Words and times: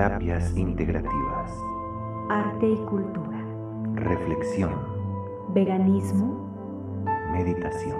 Terapias 0.00 0.56
integrativas. 0.56 1.52
Arte 2.30 2.70
y 2.70 2.76
cultura. 2.86 3.38
Reflexión. 3.96 4.72
Veganismo. 5.52 7.04
Meditación. 7.30 7.98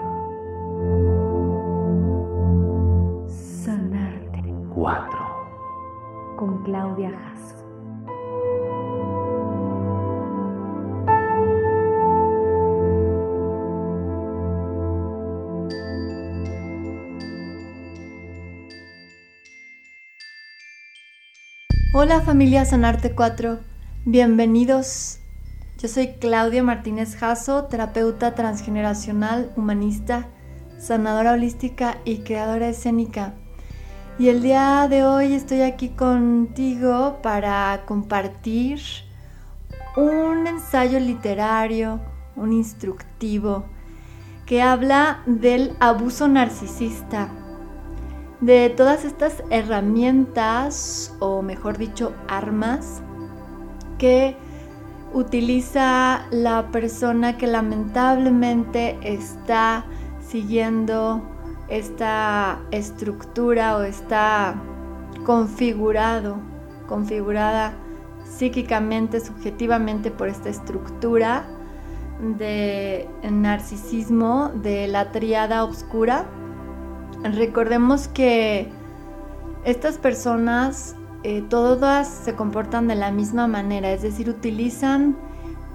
Sanarte. 3.29 4.41
4. 4.73 5.19
Con 6.37 6.63
Claudia 6.63 7.11
Jasso. 7.11 7.60
Hola 21.93 22.21
familia 22.21 22.63
Sanarte 22.63 23.13
4, 23.15 23.59
bienvenidos. 24.05 25.19
Yo 25.77 25.89
soy 25.89 26.13
Claudia 26.21 26.63
Martínez 26.63 27.17
Jasso, 27.17 27.65
terapeuta 27.65 28.33
transgeneracional, 28.33 29.51
humanista, 29.57 30.29
sanadora 30.79 31.33
holística 31.33 31.97
y 32.05 32.19
creadora 32.19 32.69
escénica. 32.69 33.33
Y 34.17 34.29
el 34.29 34.41
día 34.41 34.87
de 34.89 35.03
hoy 35.03 35.33
estoy 35.33 35.63
aquí 35.63 35.89
contigo 35.89 37.19
para 37.21 37.83
compartir 37.85 38.79
un 39.97 40.47
ensayo 40.47 40.97
literario, 40.97 41.99
un 42.37 42.53
instructivo, 42.53 43.65
que 44.45 44.61
habla 44.61 45.23
del 45.25 45.75
abuso 45.81 46.29
narcisista 46.29 47.40
de 48.41 48.69
todas 48.69 49.05
estas 49.05 49.43
herramientas, 49.51 51.15
o 51.19 51.43
mejor 51.43 51.77
dicho, 51.77 52.13
armas, 52.27 53.01
que 53.99 54.35
utiliza 55.13 56.25
la 56.31 56.71
persona 56.71 57.37
que 57.37 57.45
lamentablemente 57.45 58.97
está 59.03 59.85
siguiendo 60.19 61.21
esta 61.69 62.59
estructura 62.71 63.77
o 63.77 63.83
está 63.83 64.55
configurado, 65.23 66.37
configurada 66.87 67.73
psíquicamente, 68.23 69.19
subjetivamente 69.19 70.09
por 70.09 70.29
esta 70.29 70.49
estructura 70.49 71.45
de 72.37 73.07
narcisismo 73.29 74.49
de 74.55 74.87
la 74.87 75.11
triada 75.11 75.63
oscura 75.63 76.25
Recordemos 77.23 78.07
que 78.07 78.67
estas 79.63 79.97
personas 79.97 80.95
eh, 81.23 81.43
todas 81.49 82.07
se 82.07 82.33
comportan 82.33 82.87
de 82.87 82.95
la 82.95 83.11
misma 83.11 83.47
manera, 83.47 83.91
es 83.91 84.01
decir, 84.01 84.27
utilizan 84.27 85.15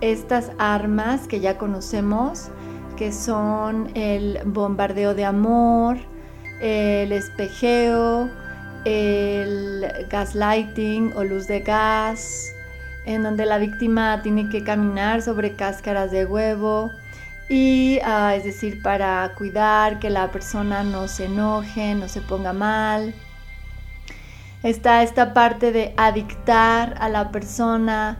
estas 0.00 0.50
armas 0.58 1.28
que 1.28 1.38
ya 1.38 1.56
conocemos, 1.56 2.48
que 2.96 3.12
son 3.12 3.90
el 3.94 4.40
bombardeo 4.44 5.14
de 5.14 5.24
amor, 5.24 5.98
el 6.60 7.12
espejeo, 7.12 8.28
el 8.84 9.86
gaslighting 10.10 11.12
o 11.14 11.22
luz 11.22 11.46
de 11.46 11.60
gas, 11.60 12.52
en 13.04 13.22
donde 13.22 13.46
la 13.46 13.58
víctima 13.58 14.20
tiene 14.22 14.48
que 14.48 14.64
caminar 14.64 15.22
sobre 15.22 15.54
cáscaras 15.54 16.10
de 16.10 16.24
huevo, 16.24 16.90
y 17.48 18.00
ah, 18.04 18.34
es 18.34 18.44
decir, 18.44 18.82
para 18.82 19.32
cuidar 19.36 19.98
que 19.98 20.10
la 20.10 20.30
persona 20.32 20.82
no 20.82 21.06
se 21.06 21.26
enoje, 21.26 21.94
no 21.94 22.08
se 22.08 22.20
ponga 22.20 22.52
mal. 22.52 23.14
Está 24.62 25.02
esta 25.02 25.32
parte 25.32 25.70
de 25.70 25.94
adictar 25.96 26.94
a 26.98 27.08
la 27.08 27.30
persona, 27.30 28.18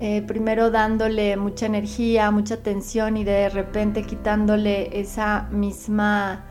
eh, 0.00 0.22
primero 0.22 0.70
dándole 0.70 1.36
mucha 1.36 1.66
energía, 1.66 2.30
mucha 2.30 2.54
atención 2.54 3.16
y 3.16 3.24
de 3.24 3.48
repente 3.50 4.02
quitándole 4.02 4.98
esa 4.98 5.42
misma, 5.52 6.44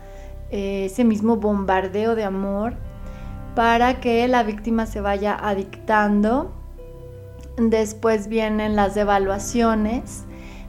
eh, 0.50 0.86
ese 0.86 1.04
mismo 1.04 1.36
bombardeo 1.36 2.14
de 2.14 2.24
amor 2.24 2.74
para 3.54 4.00
que 4.00 4.26
la 4.28 4.42
víctima 4.42 4.86
se 4.86 5.00
vaya 5.00 5.34
adictando. 5.34 6.52
Después 7.58 8.28
vienen 8.28 8.74
las 8.74 8.96
evaluaciones 8.96 10.25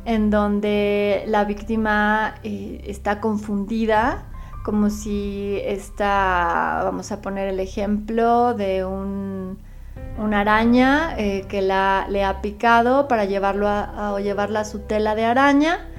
en 0.08 0.30
donde 0.30 1.26
la 1.28 1.44
víctima 1.44 2.36
eh, 2.42 2.82
está 2.86 3.20
confundida, 3.20 4.24
como 4.64 4.90
si 4.90 5.60
está, 5.66 6.80
vamos 6.86 7.12
a 7.12 7.20
poner 7.22 7.50
el 7.50 7.60
ejemplo 7.60 8.54
de 8.54 8.86
una 8.86 10.40
araña 10.40 11.14
eh, 11.18 11.44
que 11.50 11.62
la, 11.62 12.08
le 12.10 12.24
ha 12.24 12.42
picado 12.42 13.10
para 13.10 13.26
llevarlo 13.26 13.68
a, 13.68 14.18
llevarla 14.22 14.62
a 14.62 14.66
su 14.66 14.80
tela 14.80 15.14
de 15.14 15.26
araña 15.26 15.90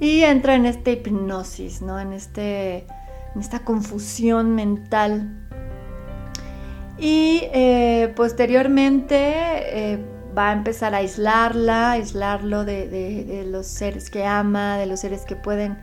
y 0.00 0.22
entra 0.22 0.56
en 0.56 0.66
esta 0.66 0.90
hipnosis, 0.90 1.82
¿no? 1.82 2.00
en, 2.00 2.12
este, 2.12 2.78
en 3.36 3.40
esta 3.40 3.60
confusión 3.60 4.56
mental. 4.56 5.38
Y 6.98 7.42
eh, 7.52 8.12
posteriormente 8.16 10.00
va 10.36 10.50
a 10.50 10.52
empezar 10.52 10.94
a 10.94 10.98
aislarla, 10.98 11.92
aislarlo 11.92 12.64
de, 12.64 13.46
los 13.48 13.66
seres 13.66 14.10
que 14.10 14.24
ama, 14.24 14.76
de 14.76 14.86
los 14.86 15.00
seres 15.00 15.24
que 15.24 15.36
pueden 15.36 15.78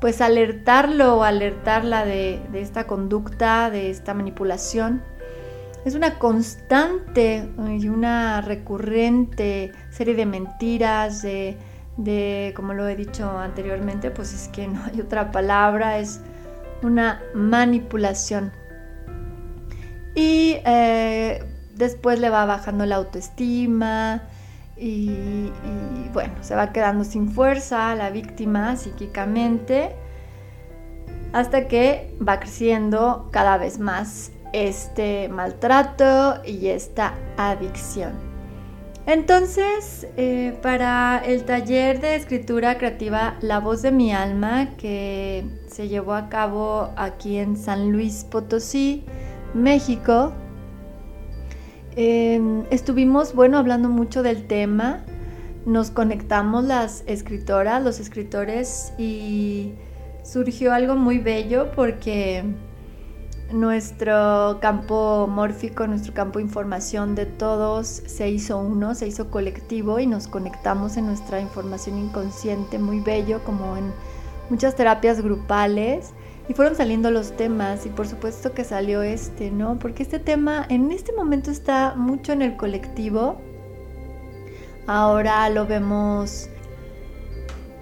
pues 0.00 0.20
alertarlo 0.20 1.16
o 1.16 1.22
alertarla 1.24 2.04
de, 2.04 2.40
esta 2.54 2.86
conducta, 2.86 3.70
de 3.70 3.90
esta 3.90 4.14
manipulación. 4.14 5.02
Es 5.84 5.94
una 5.94 6.18
constante 6.18 7.48
y 7.78 7.88
una 7.88 8.40
recurrente 8.40 9.72
serie 9.90 10.14
de 10.14 10.26
mentiras, 10.26 11.22
de, 11.22 12.52
como 12.54 12.74
lo 12.74 12.86
he 12.86 12.94
dicho 12.94 13.28
anteriormente, 13.38 14.10
pues 14.10 14.32
es 14.32 14.48
que 14.48 14.68
no 14.68 14.84
hay 14.84 15.00
otra 15.00 15.32
palabra, 15.32 15.98
es 15.98 16.20
una 16.82 17.22
manipulación. 17.34 18.52
Y 20.14 20.56
eh, 20.64 21.42
después 21.78 22.18
le 22.18 22.28
va 22.28 22.44
bajando 22.44 22.84
la 22.84 22.96
autoestima 22.96 24.22
y, 24.76 25.50
bueno, 26.12 26.34
se 26.40 26.54
va 26.54 26.72
quedando 26.72 27.04
sin 27.04 27.30
fuerza 27.30 27.94
la 27.94 28.10
víctima 28.10 28.76
psíquicamente 28.76 29.94
hasta 31.32 31.68
que 31.68 32.14
va 32.26 32.40
creciendo 32.40 33.28
cada 33.32 33.58
vez 33.58 33.78
más 33.78 34.32
este 34.52 35.28
maltrato 35.28 36.40
y 36.44 36.68
esta 36.68 37.14
adicción. 37.36 38.12
Entonces, 39.06 40.06
eh, 40.16 40.58
para 40.62 41.22
el 41.24 41.44
taller 41.44 42.00
de 42.00 42.14
escritura 42.14 42.76
creativa 42.76 43.36
La 43.40 43.58
voz 43.58 43.80
de 43.80 43.90
mi 43.90 44.12
alma, 44.12 44.76
que 44.76 45.46
se 45.66 45.88
llevó 45.88 46.12
a 46.12 46.28
cabo 46.28 46.90
aquí 46.96 47.38
en 47.38 47.56
San 47.56 47.90
Luis 47.90 48.24
Potosí, 48.30 49.04
México, 49.54 50.34
Em, 52.00 52.62
estuvimos, 52.70 53.34
bueno, 53.34 53.58
hablando 53.58 53.88
mucho 53.88 54.22
del 54.22 54.46
tema, 54.46 55.00
nos 55.66 55.90
conectamos 55.90 56.62
las 56.62 57.02
escritoras, 57.08 57.82
los 57.82 57.98
escritores 57.98 58.92
y 58.98 59.72
surgió 60.22 60.72
algo 60.72 60.94
muy 60.94 61.18
bello 61.18 61.72
porque 61.74 62.44
nuestro 63.52 64.58
campo 64.60 65.26
mórfico, 65.28 65.88
nuestro 65.88 66.14
campo 66.14 66.38
información 66.38 67.16
de 67.16 67.26
todos 67.26 67.88
se 67.88 68.30
hizo 68.30 68.58
uno, 68.58 68.94
se 68.94 69.08
hizo 69.08 69.28
colectivo 69.28 69.98
y 69.98 70.06
nos 70.06 70.28
conectamos 70.28 70.96
en 70.98 71.06
nuestra 71.06 71.40
información 71.40 71.98
inconsciente, 71.98 72.78
muy 72.78 73.00
bello, 73.00 73.42
como 73.42 73.76
en 73.76 73.92
muchas 74.50 74.76
terapias 74.76 75.20
grupales. 75.20 76.12
Y 76.48 76.54
fueron 76.54 76.74
saliendo 76.74 77.10
los 77.10 77.36
temas 77.36 77.84
y 77.84 77.90
por 77.90 78.08
supuesto 78.08 78.54
que 78.54 78.64
salió 78.64 79.02
este, 79.02 79.50
¿no? 79.50 79.78
Porque 79.78 80.02
este 80.02 80.18
tema 80.18 80.64
en 80.70 80.90
este 80.90 81.12
momento 81.12 81.50
está 81.50 81.94
mucho 81.94 82.32
en 82.32 82.40
el 82.40 82.56
colectivo. 82.56 83.40
Ahora 84.86 85.48
lo 85.50 85.66
vemos 85.66 86.48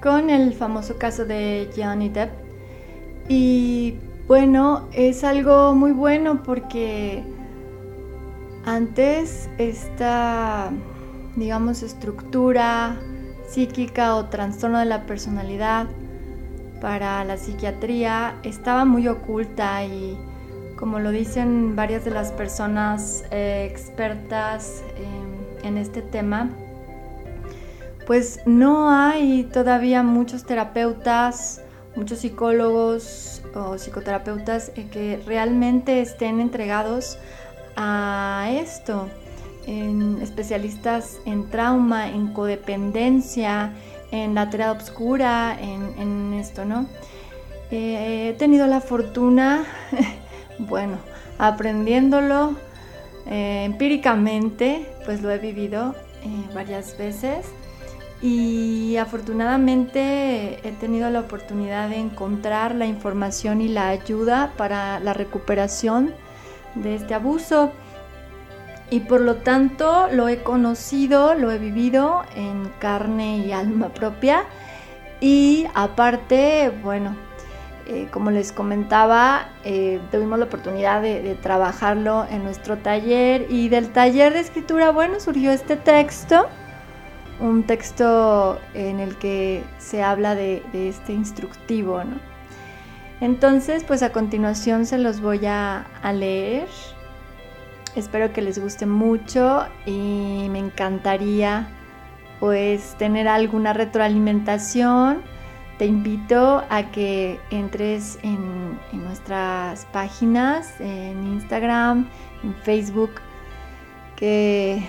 con 0.03 0.31
el 0.31 0.53
famoso 0.53 0.99
caso 0.99 1.25
de 1.25 1.71
Johnny 1.77 2.09
Depp. 2.09 2.31
Y 3.29 3.95
bueno, 4.27 4.89
es 4.93 5.23
algo 5.23 5.75
muy 5.77 5.93
bueno 5.93 6.43
porque 6.43 7.23
antes 8.65 9.49
esta, 9.59 10.73
digamos, 11.37 11.85
estructura 11.85 12.97
psíquica 13.49 14.17
o 14.17 14.27
trastorno 14.27 14.81
de 14.81 14.87
la 14.87 15.07
personalidad 15.07 15.87
para 16.81 17.25
la 17.25 17.37
psiquiatría 17.37 18.37
estaba 18.43 18.85
muy 18.85 19.09
oculta 19.09 19.85
y 19.85 20.19
como 20.77 20.99
lo 20.99 21.11
dicen 21.11 21.75
varias 21.75 22.05
de 22.05 22.11
las 22.11 22.33
personas 22.33 23.25
eh, 23.31 23.67
expertas 23.71 24.83
en 25.63 25.79
este 25.79 26.03
tema, 26.03 26.51
pues 28.07 28.41
no 28.47 28.91
hay 28.91 29.45
todavía 29.53 30.03
muchos 30.03 30.45
terapeutas, 30.45 31.61
muchos 31.97 32.21
psicólogos 32.21 33.43
o 33.55 33.77
psicoterapeutas 33.79 34.71
eh, 34.77 34.87
que 34.91 35.21
realmente 35.27 36.01
estén 36.01 36.41
entregados 36.41 37.19
a 37.77 38.49
esto. 38.51 39.09
en 39.67 40.23
especialistas 40.23 41.19
en 41.25 41.51
trauma, 41.51 42.09
en 42.09 42.29
codependencia, 42.29 43.73
en 44.11 44.35
la 44.35 44.51
triada 44.51 44.73
obscura, 44.73 45.57
en, 45.61 46.35
esto, 46.35 46.65
¿no? 46.65 46.87
Eh, 47.71 48.31
he 48.31 48.33
tenido 48.35 48.67
la 48.67 48.81
fortuna, 48.81 49.65
bueno, 50.59 50.99
aprendiéndolo 51.39 52.57
eh, 53.27 53.65
empíricamente, 53.65 54.87
pues 55.05 55.23
lo 55.23 55.31
he 55.31 55.39
vivido 55.39 55.95
eh, 56.23 56.55
varias 56.55 56.97
veces 56.97 57.47
y 58.23 58.97
afortunadamente 58.97 60.61
he 60.67 60.73
tenido 60.73 61.11
la 61.11 61.21
oportunidad 61.21 61.89
de 61.91 61.97
encontrar 61.97 62.75
la 62.75 62.87
información 62.87 63.61
y 63.61 63.69
la 63.69 63.89
ayuda 63.89 64.53
para 64.57 65.01
la 65.01 65.13
recuperación 65.13 66.15
de 66.75 66.95
este 66.95 67.15
abuso 67.15 67.73
y 68.91 69.01
por 69.01 69.21
lo 69.21 69.37
tanto 69.37 70.09
lo 70.13 70.29
he 70.29 70.43
conocido, 70.43 71.35
lo 71.35 71.51
he 71.51 71.59
vivido 71.59 72.25
en 72.35 72.71
carne 72.79 73.39
y 73.39 73.53
alma 73.53 73.89
propia 73.89 74.45
y 75.21 75.67
aparte, 75.75 76.73
bueno, 76.83 77.17
eh, 77.89 78.09
como 78.11 78.31
les 78.31 78.53
comentaba, 78.53 79.49
eh, 79.65 80.01
tuvimos 80.11 80.39
la 80.39 80.45
oportunidad 80.47 81.03
de, 81.03 81.37
trabajarlo 81.41 82.27
en 82.31 82.45
nuestro 82.45 82.79
taller 82.79 83.47
y 83.49 83.69
del 83.69 83.91
taller 83.93 84.33
de 84.33 84.41
escritura, 84.41 84.91
bueno, 84.91 85.21
surgió 85.21 85.53
este 85.53 85.77
texto, 85.77 86.47
un 87.41 87.65
texto 87.65 88.59
en 88.75 89.01
el 89.01 89.17
que 89.19 89.63
se 89.79 90.03
habla 90.03 90.35
de, 90.35 90.63
este 90.73 91.13
instructivo. 91.13 92.03
Entonces, 93.21 93.85
pues 93.85 94.03
a 94.03 94.13
continuación 94.13 94.85
se 94.85 94.99
los 94.99 95.21
voy 95.21 95.47
a 95.47 95.87
leer. 96.13 96.69
Espero 97.97 98.31
que 98.31 98.43
les 98.43 98.59
guste 98.59 98.85
mucho 98.85 99.67
y 99.87 100.49
me 100.51 100.59
encantaría 100.59 101.67
pues 102.41 102.95
tener 102.99 103.27
alguna 103.27 103.73
retroalimentación. 103.73 105.23
Te 105.79 105.87
invito 105.87 106.63
a 106.69 106.91
que 106.91 107.41
entres 107.51 108.19
en, 108.23 108.79
nuestras 108.93 109.87
páginas, 109.87 110.79
en 110.79 111.27
Instagram, 111.27 112.07
en 112.45 112.55
Facebook, 112.57 113.13
que, 114.15 114.83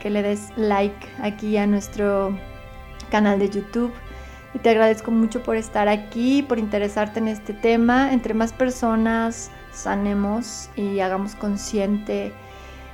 que 0.00 0.10
le 0.10 0.22
des 0.22 0.52
like 0.56 1.06
aquí 1.22 1.56
a 1.56 1.66
nuestro 1.66 2.36
canal 3.10 3.38
de 3.38 3.48
YouTube 3.48 3.92
y 4.54 4.58
te 4.58 4.70
agradezco 4.70 5.10
mucho 5.10 5.42
por 5.42 5.56
estar 5.56 5.88
aquí, 5.88 6.42
por 6.42 6.58
interesarte 6.58 7.18
en 7.18 7.28
este 7.28 7.54
tema. 7.54 8.12
Entre 8.12 8.34
más 8.34 8.52
personas 8.52 9.50
sanemos 9.72 10.68
y 10.76 11.00
hagamos 11.00 11.34
consciente 11.34 12.32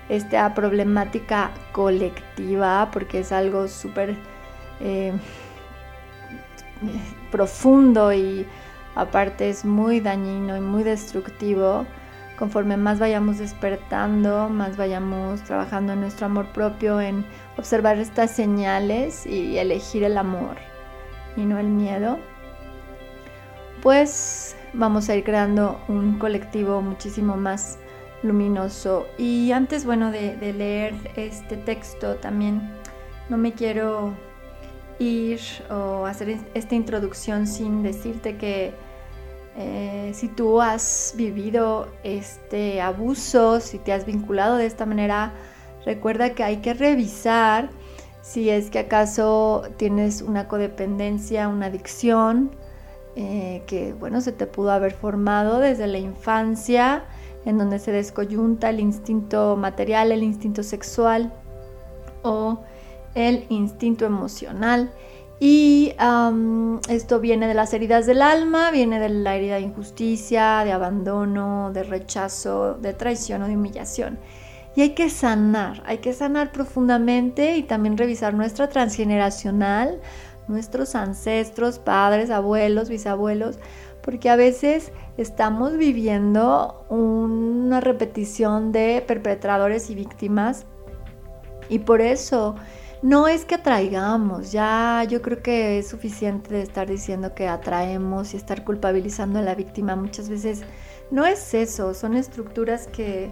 esta 0.08 0.54
problemática 0.54 1.50
colectiva, 1.72 2.90
porque 2.92 3.20
es 3.20 3.32
algo 3.32 3.68
súper 3.68 4.16
eh, 4.80 5.12
profundo 7.30 8.12
y 8.12 8.46
aparte 8.94 9.50
es 9.50 9.64
muy 9.64 10.00
dañino 10.00 10.56
y 10.56 10.60
muy 10.60 10.82
destructivo. 10.82 11.86
Conforme 12.38 12.76
más 12.76 13.00
vayamos 13.00 13.38
despertando, 13.38 14.48
más 14.48 14.76
vayamos 14.76 15.42
trabajando 15.42 15.92
en 15.92 16.00
nuestro 16.00 16.26
amor 16.26 16.46
propio, 16.52 17.00
en 17.00 17.26
observar 17.56 17.98
estas 17.98 18.30
señales 18.30 19.26
y 19.26 19.58
elegir 19.58 20.04
el 20.04 20.16
amor 20.16 20.56
y 21.36 21.44
no 21.44 21.58
el 21.58 21.66
miedo, 21.66 22.18
pues 23.82 24.56
vamos 24.72 25.08
a 25.08 25.16
ir 25.16 25.24
creando 25.24 25.80
un 25.88 26.18
colectivo 26.18 26.80
muchísimo 26.80 27.36
más 27.36 27.78
luminoso. 28.22 29.06
Y 29.18 29.52
antes, 29.52 29.84
bueno, 29.84 30.10
de, 30.10 30.36
leer 30.52 30.94
este 31.16 31.56
texto 31.56 32.16
también 32.16 32.70
no 33.28 33.36
me 33.36 33.52
quiero 33.52 34.14
ir 34.98 35.40
o 35.70 36.06
hacer 36.06 36.38
esta 36.54 36.74
introducción 36.74 37.46
sin 37.46 37.82
decirte 37.82 38.36
que 38.36 38.72
eh, 39.56 40.12
si 40.14 40.28
tú 40.28 40.60
has 40.60 41.14
vivido 41.16 41.88
este 42.02 42.80
abuso, 42.80 43.60
si 43.60 43.78
te 43.78 43.92
has 43.92 44.06
vinculado 44.06 44.56
de 44.56 44.66
esta 44.66 44.86
manera, 44.86 45.32
recuerda 45.84 46.34
que 46.34 46.44
hay 46.44 46.58
que 46.58 46.74
revisar 46.74 47.70
si 48.22 48.50
es 48.50 48.70
que 48.70 48.78
acaso 48.78 49.62
tienes 49.76 50.22
una 50.22 50.48
codependencia, 50.48 51.48
una 51.48 51.66
adicción, 51.66 52.50
eh, 53.16 53.62
que 53.66 53.94
bueno, 53.94 54.20
se 54.20 54.32
te 54.32 54.46
pudo 54.46 54.70
haber 54.70 54.92
formado 54.92 55.60
desde 55.60 55.86
la 55.86 55.98
infancia, 55.98 57.04
en 57.48 57.56
donde 57.56 57.78
se 57.78 57.92
descoyunta 57.92 58.68
el 58.68 58.78
instinto 58.78 59.56
material, 59.56 60.12
el 60.12 60.22
instinto 60.22 60.62
sexual 60.62 61.32
o 62.22 62.60
el 63.14 63.46
instinto 63.48 64.04
emocional. 64.04 64.92
Y 65.40 65.94
esto 66.88 67.20
viene 67.20 67.46
de 67.48 67.54
las 67.54 67.72
heridas 67.72 68.04
del 68.04 68.20
alma, 68.20 68.70
viene 68.70 69.00
de 69.00 69.08
la 69.08 69.34
herida 69.34 69.54
de 69.54 69.62
injusticia, 69.62 70.62
de 70.64 70.72
abandono, 70.72 71.70
de 71.72 71.84
rechazo, 71.84 72.74
de 72.74 72.92
traición 72.92 73.42
o 73.42 73.48
de 73.48 73.56
humillación. 73.56 74.18
Y 74.76 74.82
hay 74.82 74.90
que 74.90 75.08
sanar, 75.08 75.82
hay 75.86 75.98
que 75.98 76.12
sanar 76.12 76.52
profundamente 76.52 77.56
y 77.56 77.62
también 77.62 77.96
revisar 77.96 78.34
nuestra 78.34 78.68
transgeneracional, 78.68 80.00
nuestros 80.48 80.94
ancestros, 80.94 81.78
padres, 81.78 82.30
abuelos, 82.30 82.90
bisabuelos, 82.90 83.58
porque 84.08 84.30
a 84.30 84.36
veces 84.36 84.90
estamos 85.18 85.76
viviendo 85.76 86.86
una 86.88 87.78
repetición 87.82 88.72
de 88.72 89.04
perpetradores 89.06 89.90
y 89.90 89.94
víctimas 89.94 90.64
y 91.68 91.80
por 91.80 92.00
eso 92.00 92.54
no 93.02 93.28
es 93.28 93.44
que 93.44 93.56
atraigamos, 93.56 94.50
ya 94.50 95.04
yo 95.06 95.20
creo 95.20 95.42
que 95.42 95.78
es 95.78 95.88
suficiente 95.88 96.54
de 96.54 96.62
estar 96.62 96.88
diciendo 96.88 97.34
que 97.34 97.48
atraemos 97.48 98.32
y 98.32 98.38
estar 98.38 98.64
culpabilizando 98.64 99.40
a 99.40 99.42
la 99.42 99.54
víctima 99.54 99.94
muchas 99.94 100.30
veces. 100.30 100.62
No 101.10 101.26
es 101.26 101.52
eso, 101.52 101.92
son 101.92 102.14
estructuras 102.14 102.86
que 102.86 103.30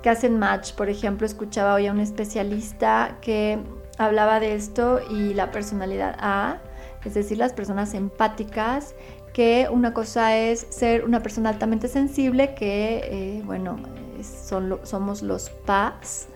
que 0.00 0.10
hacen 0.10 0.38
match. 0.38 0.74
Por 0.74 0.88
ejemplo, 0.88 1.26
escuchaba 1.26 1.74
hoy 1.74 1.88
a 1.88 1.92
un 1.92 1.98
especialista 1.98 3.18
que 3.20 3.58
hablaba 3.98 4.38
de 4.38 4.54
esto 4.54 5.00
y 5.10 5.34
la 5.34 5.50
personalidad 5.50 6.14
A, 6.20 6.58
es 7.04 7.14
decir, 7.14 7.38
las 7.38 7.52
personas 7.52 7.94
empáticas, 7.94 8.94
que 9.38 9.68
una 9.70 9.94
cosa 9.94 10.36
es 10.36 10.66
ser 10.68 11.04
una 11.04 11.22
persona 11.22 11.50
altamente 11.50 11.86
sensible, 11.86 12.56
que, 12.56 13.02
eh, 13.04 13.42
bueno, 13.44 13.78
son 14.20 14.80
somos 14.82 15.22
los 15.22 15.48
paz. 15.48 16.26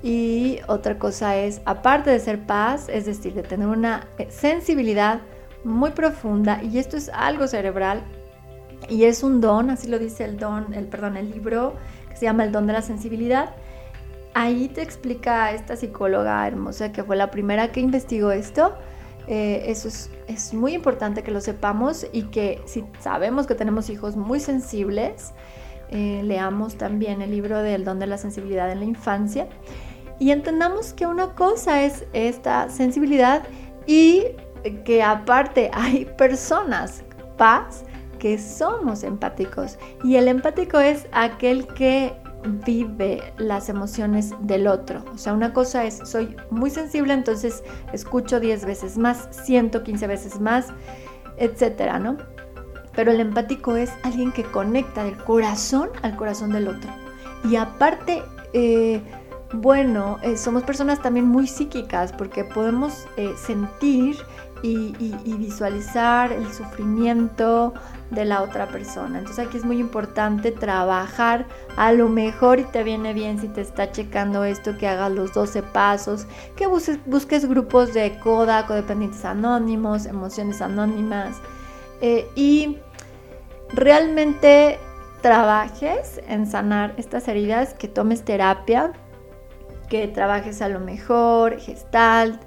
Y 0.00 0.60
otra 0.68 0.96
cosa 0.96 1.36
es, 1.36 1.60
aparte 1.64 2.10
de 2.10 2.20
ser 2.20 2.46
paz, 2.46 2.88
es 2.88 3.06
decir, 3.06 3.34
de 3.34 3.42
tener 3.42 3.66
una 3.66 4.06
eh, 4.16 4.28
sensibilidad 4.30 5.22
muy 5.64 5.90
profunda, 5.90 6.62
y 6.62 6.78
esto 6.78 6.96
es 6.96 7.08
algo 7.08 7.48
cerebral, 7.48 8.00
y 8.88 9.06
es 9.06 9.24
un 9.24 9.40
don, 9.40 9.68
así 9.68 9.88
lo 9.88 9.98
dice 9.98 10.24
el 10.24 10.38
don, 10.38 10.72
el 10.72 10.86
perdón, 10.86 11.16
el 11.16 11.32
libro 11.32 11.74
se 12.14 12.26
llama 12.26 12.44
El 12.44 12.52
don 12.52 12.64
de 12.68 12.74
la 12.74 12.82
sensibilidad. 12.82 13.56
Ahí 14.34 14.68
te 14.68 14.82
explica 14.82 15.50
esta 15.50 15.74
psicóloga 15.74 16.46
hermosa 16.46 16.92
que 16.92 17.02
fue 17.02 17.16
la 17.16 17.32
primera 17.32 17.72
que 17.72 17.80
investigó 17.80 18.30
esto. 18.30 18.76
Eh, 19.32 19.70
eso 19.70 19.86
es, 19.86 20.52
muy 20.52 20.74
importante 20.74 21.22
que 21.22 21.30
lo 21.30 21.40
sepamos 21.40 22.04
y 22.12 22.24
que 22.24 22.60
si 22.66 22.84
sabemos 22.98 23.46
que 23.46 23.54
tenemos 23.54 23.88
hijos 23.88 24.16
muy 24.16 24.40
sensibles, 24.40 25.34
eh, 25.88 26.22
leamos 26.24 26.74
también 26.74 27.22
el 27.22 27.30
libro 27.30 27.62
del 27.62 27.84
don 27.84 28.00
de 28.00 28.08
la 28.08 28.18
sensibilidad 28.18 28.72
en 28.72 28.80
la 28.80 28.86
infancia 28.86 29.46
y 30.18 30.32
entendamos 30.32 30.94
que 30.94 31.06
una 31.06 31.36
cosa 31.36 31.84
es 31.84 32.06
esta 32.12 32.70
sensibilidad 32.70 33.44
y 33.86 34.24
que 34.84 35.00
aparte 35.00 35.70
hay 35.72 36.06
personas, 36.18 37.04
paz, 37.36 37.84
que 38.18 38.36
somos 38.36 39.04
empáticos. 39.04 39.78
Y 40.02 40.16
el 40.16 40.26
empático 40.26 40.80
es 40.80 41.06
aquel 41.12 41.68
que 41.68 42.14
vive 42.44 43.32
las 43.38 43.68
emociones 43.68 44.34
del 44.40 44.66
otro. 44.66 45.04
O 45.12 45.18
sea, 45.18 45.32
una 45.32 45.52
cosa 45.52 45.84
es, 45.84 46.00
soy 46.04 46.36
muy 46.50 46.70
sensible, 46.70 47.12
entonces 47.12 47.62
escucho 47.92 48.40
10 48.40 48.64
veces 48.64 48.98
más, 48.98 49.28
siento 49.30 49.82
15 49.82 50.06
veces 50.06 50.40
más, 50.40 50.68
etcétera, 51.36 51.98
¿no? 51.98 52.16
Pero 52.94 53.12
el 53.12 53.20
empático 53.20 53.76
es 53.76 53.90
alguien 54.02 54.32
que 54.32 54.44
conecta 54.44 55.04
del 55.04 55.16
corazón 55.16 55.90
al 56.02 56.16
corazón 56.16 56.52
del 56.52 56.68
otro. 56.68 56.90
Y 57.44 57.56
aparte, 57.56 58.22
eh, 58.52 59.00
bueno, 59.52 60.18
eh, 60.22 60.36
somos 60.36 60.62
personas 60.62 61.00
también 61.02 61.26
muy 61.26 61.46
psíquicas 61.46 62.12
porque 62.12 62.44
podemos 62.44 63.06
eh, 63.16 63.32
sentir 63.36 64.16
y, 64.62 65.14
visualizar 65.38 66.32
el 66.32 66.52
sufrimiento 66.52 67.72
de 68.10 68.24
la 68.24 68.42
otra 68.42 68.68
persona. 68.68 69.18
Entonces 69.18 69.46
aquí 69.46 69.56
es 69.56 69.64
muy 69.64 69.78
importante 69.78 70.52
trabajar 70.52 71.46
a 71.76 71.92
lo 71.92 72.08
mejor 72.08 72.60
y 72.60 72.64
te 72.64 72.82
viene 72.82 73.14
bien 73.14 73.40
si 73.40 73.48
te 73.48 73.60
está 73.60 73.90
checando 73.90 74.44
esto, 74.44 74.76
que 74.76 74.86
hagas 74.86 75.12
los 75.12 75.32
12 75.32 75.62
pasos, 75.62 76.26
que 76.56 76.66
busques, 76.66 77.48
grupos 77.48 77.94
de 77.94 78.18
CODA, 78.18 78.66
codependientes 78.66 79.24
anónimos, 79.24 80.06
emociones 80.06 80.60
anónimas 80.60 81.36
eh, 82.00 82.26
y 82.34 82.78
realmente 83.72 84.78
trabajes 85.22 86.20
en 86.26 86.46
sanar 86.46 86.94
estas 86.96 87.28
heridas, 87.28 87.74
que 87.74 87.88
tomes 87.88 88.24
terapia 88.24 88.92
que 89.90 90.06
trabajes 90.08 90.62
a 90.62 90.68
lo 90.68 90.80
mejor 90.80 91.58
gestalt, 91.58 92.40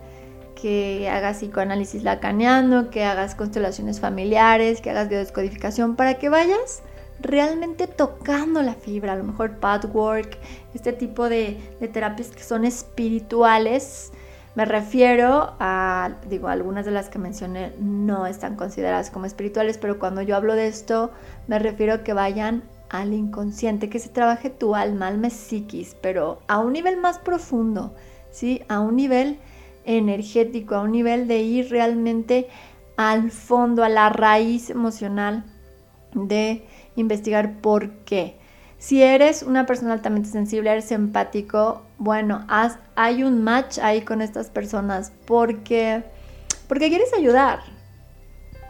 que 0.63 1.09
hagas 1.09 1.39
psicoanálisis 1.39 2.03
lacaniano, 2.03 2.89
que 2.89 3.03
hagas 3.03 3.35
constelaciones 3.35 3.99
familiares, 3.99 4.79
que 4.79 4.91
hagas 4.91 5.09
biodescodificación, 5.09 5.97
para 5.97 6.13
que 6.13 6.29
vayas 6.29 6.83
realmente 7.19 7.85
tocando 7.85 8.61
la 8.61 8.73
fibra, 8.73 9.11
a 9.11 9.17
lo 9.17 9.25
mejor 9.25 9.57
pathwork, 9.57 10.37
este 10.73 10.93
tipo 10.93 11.27
de, 11.27 11.57
terapias 11.91 12.29
que 12.29 12.43
son 12.43 12.63
espirituales. 12.63 14.13
Me 14.55 14.63
refiero 14.63 15.53
a, 15.59 16.11
digo, 16.29 16.47
algunas 16.47 16.85
de 16.85 16.91
las 16.91 17.09
que 17.09 17.19
mencioné 17.19 17.73
no 17.77 18.25
están 18.25 18.55
consideradas 18.55 19.09
como 19.09 19.25
espirituales, 19.25 19.77
pero 19.77 19.99
cuando 19.99 20.21
yo 20.21 20.37
hablo 20.37 20.55
de 20.55 20.67
esto, 20.67 21.11
me 21.47 21.59
refiero 21.59 21.95
a 21.95 22.03
que 22.05 22.13
vayan 22.13 22.63
al 22.89 23.11
inconsciente, 23.11 23.89
que 23.89 23.99
se 23.99 24.07
trabaje 24.07 24.49
tu 24.49 24.75
alma, 24.75 25.07
alma 25.07 25.29
psiquis, 25.29 25.97
pero 25.99 26.39
a 26.47 26.59
un 26.59 26.71
nivel 26.71 26.95
más 26.95 27.19
profundo, 27.19 27.93
¿sí? 28.31 28.61
A 28.69 28.79
un 28.79 28.95
nivel 28.95 29.39
energético, 29.85 30.75
a 30.75 30.81
un 30.81 30.91
nivel 30.91 31.27
de 31.27 31.39
ir 31.39 31.69
realmente 31.69 32.47
al 32.97 33.31
fondo, 33.31 33.83
a 33.83 33.89
la 33.89 34.09
raíz 34.09 34.69
emocional 34.69 35.45
de 36.13 36.63
investigar 36.95 37.59
por 37.61 37.89
qué. 38.05 38.37
Si 38.77 39.01
eres 39.01 39.43
una 39.43 39.65
persona 39.65 39.93
altamente 39.93 40.29
sensible, 40.29 40.69
eres 40.69 40.91
empático, 40.91 41.83
bueno, 41.97 42.45
hay 42.95 43.23
un 43.23 43.41
match 43.43 43.79
ahí 43.79 44.01
con 44.01 44.21
estas 44.21 44.49
personas 44.49 45.13
porque, 45.25 46.03
porque 46.67 46.89
quieres 46.89 47.13
ayudar. 47.13 47.59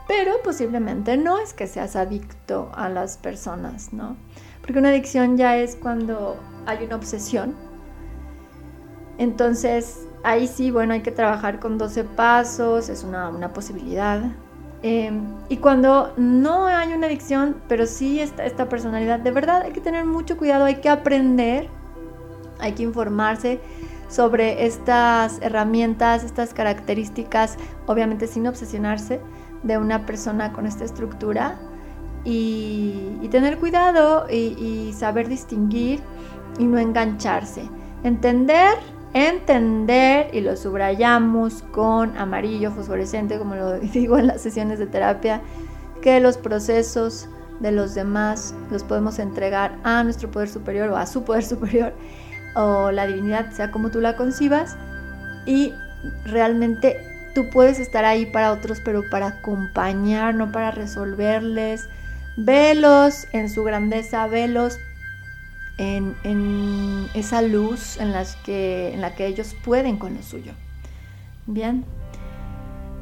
Pero 0.07 0.33
posiblemente 0.43 1.17
no 1.17 1.39
es 1.39 1.53
que 1.53 1.65
seas 1.65 1.95
adicto 1.95 2.71
a 2.75 2.89
las 2.89 3.17
personas, 3.17 3.91
¿no? 3.91 4.15
Porque 4.61 4.77
una 4.77 4.89
adicción 4.89 5.37
ya 5.37 5.57
es 5.57 5.75
cuando 5.75 6.37
hay 6.65 6.85
una 6.85 6.97
obsesión. 6.97 7.55
Entonces, 9.17 10.05
ahí 10.23 10.47
sí, 10.47 10.71
bueno, 10.71 10.93
hay 10.93 11.01
que 11.01 11.11
trabajar 11.11 11.59
con 11.59 11.77
12 11.77 12.03
pasos, 12.05 12.89
es 12.89 13.03
una, 13.03 13.29
una 13.29 13.53
posibilidad. 13.53 14.21
Em, 14.81 15.23
y 15.47 15.57
cuando 15.57 16.13
no 16.17 16.65
hay 16.65 16.91
una 16.93 17.07
adicción, 17.07 17.55
pero 17.67 17.85
sí 17.85 18.19
está 18.19 18.45
esta 18.45 18.67
personalidad, 18.67 19.19
de 19.19 19.31
verdad 19.31 19.61
hay 19.63 19.71
que 19.71 19.81
tener 19.81 20.05
mucho 20.05 20.37
cuidado, 20.37 20.65
hay 20.65 20.75
que 20.75 20.89
aprender, 20.89 21.69
hay 22.59 22.73
que 22.73 22.83
informarse 22.83 23.61
sobre 24.09 24.65
estas 24.65 25.41
herramientas, 25.41 26.23
estas 26.23 26.53
características, 26.53 27.57
obviamente 27.87 28.27
sin 28.27 28.45
obsesionarse 28.45 29.21
de 29.63 29.77
una 29.77 30.05
persona 30.05 30.51
con 30.51 30.67
esta 30.67 30.83
estructura 30.83 31.57
y, 32.25 33.27
tener 33.31 33.57
cuidado 33.57 34.27
y, 34.29 34.55
y 34.59 34.93
saber 34.93 35.27
distinguir 35.29 36.01
y 36.59 36.65
no 36.65 36.77
engancharse. 36.77 37.67
Entender 38.03 38.75
entender 39.13 40.29
y 40.33 40.41
lo 40.41 40.55
subrayamos 40.57 41.61
con 41.71 42.17
amarillo 42.17 42.71
fosforescente, 42.71 43.37
como 43.37 43.55
lo 43.55 43.79
digo 43.79 44.17
en 44.17 44.27
las 44.27 44.41
sesiones 44.41 44.79
de 44.79 44.87
terapia, 44.87 45.41
que 46.01 46.19
los 46.19 46.37
procesos 46.37 47.29
de 47.59 47.71
los 47.71 47.93
demás 47.93 48.53
los 48.71 48.83
podemos 48.83 49.19
entregar 49.19 49.77
a 49.83 50.03
nuestro 50.03 50.29
poder 50.29 50.49
superior 50.49 50.89
o 50.89 50.97
a 50.97 51.05
su 51.05 51.23
poder 51.23 51.43
superior 51.45 51.93
o 52.55 52.91
la 52.91 53.07
divinidad, 53.07 53.51
sea 53.51 53.71
como 53.71 53.89
tú 53.89 53.99
la 53.99 54.15
concibas, 54.15 54.77
y 55.45 55.73
realmente 56.25 56.97
tú 57.33 57.49
puedes 57.49 57.79
estar 57.79 58.05
ahí 58.05 58.25
para 58.25 58.51
otros, 58.51 58.79
pero 58.83 59.01
para 59.09 59.27
acompañar, 59.27 60.35
no 60.35 60.51
para 60.51 60.71
resolverles. 60.71 61.89
Velos 62.37 63.27
en 63.31 63.49
su 63.49 63.63
grandeza, 63.63 64.27
velos 64.27 64.79
en, 65.77 67.07
esa 67.13 67.41
luz 67.41 67.99
en, 67.99 68.11
las 68.11 68.35
que, 68.37 68.93
en 68.93 69.01
la 69.01 69.15
que 69.15 69.27
ellos 69.27 69.55
pueden 69.63 69.97
con 69.97 70.15
lo 70.15 70.23
suyo. 70.23 70.53
Bien, 71.45 71.83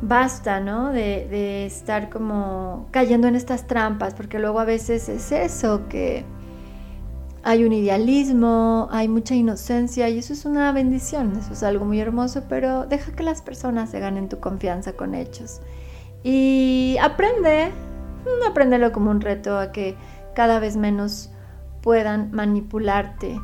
basta, 0.01 0.59
¿no? 0.59 0.91
De, 0.91 1.27
de, 1.29 1.65
estar 1.65 2.09
como 2.09 2.87
cayendo 2.91 3.27
en 3.27 3.35
estas 3.35 3.67
trampas, 3.67 4.13
porque 4.13 4.39
luego 4.39 4.59
a 4.59 4.65
veces 4.65 5.09
es 5.09 5.31
eso, 5.31 5.87
que 5.89 6.25
hay 7.43 7.63
un 7.63 7.73
idealismo, 7.73 8.87
hay 8.91 9.07
mucha 9.07 9.33
inocencia 9.33 10.09
y 10.09 10.19
eso 10.19 10.33
es 10.33 10.45
una 10.45 10.71
bendición, 10.71 11.33
eso 11.37 11.53
es 11.53 11.63
algo 11.63 11.85
muy 11.85 11.99
hermoso, 11.99 12.43
pero 12.47 12.85
deja 12.85 13.11
que 13.13 13.23
las 13.23 13.41
personas 13.41 13.89
se 13.89 13.99
ganen 13.99 14.29
tu 14.29 14.39
confianza 14.39 14.93
con 14.93 15.15
ellos. 15.15 15.59
Y 16.23 16.97
aprende, 17.01 17.71
aprendelo 18.47 18.91
como 18.91 19.09
un 19.09 19.21
reto 19.21 19.57
a 19.57 19.71
que 19.71 19.95
cada 20.35 20.59
vez 20.59 20.77
menos 20.77 21.30
puedan 21.81 22.31
manipularte. 22.31 23.39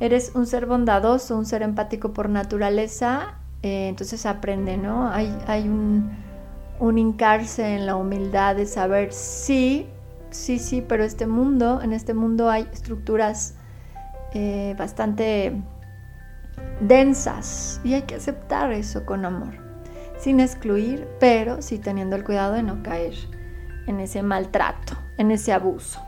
Eres 0.00 0.32
un 0.34 0.46
ser 0.46 0.66
bondadoso, 0.66 1.36
un 1.36 1.46
ser 1.46 1.62
empático 1.62 2.12
por 2.12 2.28
naturaleza, 2.28 3.38
eh, 3.62 3.88
entonces 3.88 4.26
aprende, 4.26 4.76
¿no? 4.76 5.10
Hay, 5.10 5.68
un, 5.68 6.12
un 6.78 6.98
hincarse 6.98 7.74
en 7.74 7.86
la 7.86 7.96
humildad 7.96 8.54
de 8.56 8.66
saber, 8.66 9.12
sí, 9.12 9.88
sí, 10.30 10.58
sí, 10.58 10.84
pero 10.86 11.02
este 11.02 11.26
mundo, 11.26 11.80
en 11.82 11.92
este 11.92 12.14
mundo 12.14 12.48
hay 12.48 12.68
estructuras 12.72 13.54
eh, 14.34 14.74
bastante 14.78 15.60
densas 16.80 17.80
y 17.82 17.94
hay 17.94 18.02
que 18.02 18.14
aceptar 18.16 18.72
eso 18.72 19.04
con 19.04 19.24
amor, 19.24 19.54
sin 20.18 20.38
excluir, 20.38 21.08
pero 21.18 21.60
sí 21.60 21.78
teniendo 21.78 22.14
el 22.14 22.22
cuidado 22.22 22.54
de 22.54 22.62
no 22.62 22.82
caer 22.84 23.14
en 23.86 23.98
ese 23.98 24.22
maltrato, 24.22 24.96
en 25.16 25.32
ese 25.32 25.52
abuso. 25.52 26.07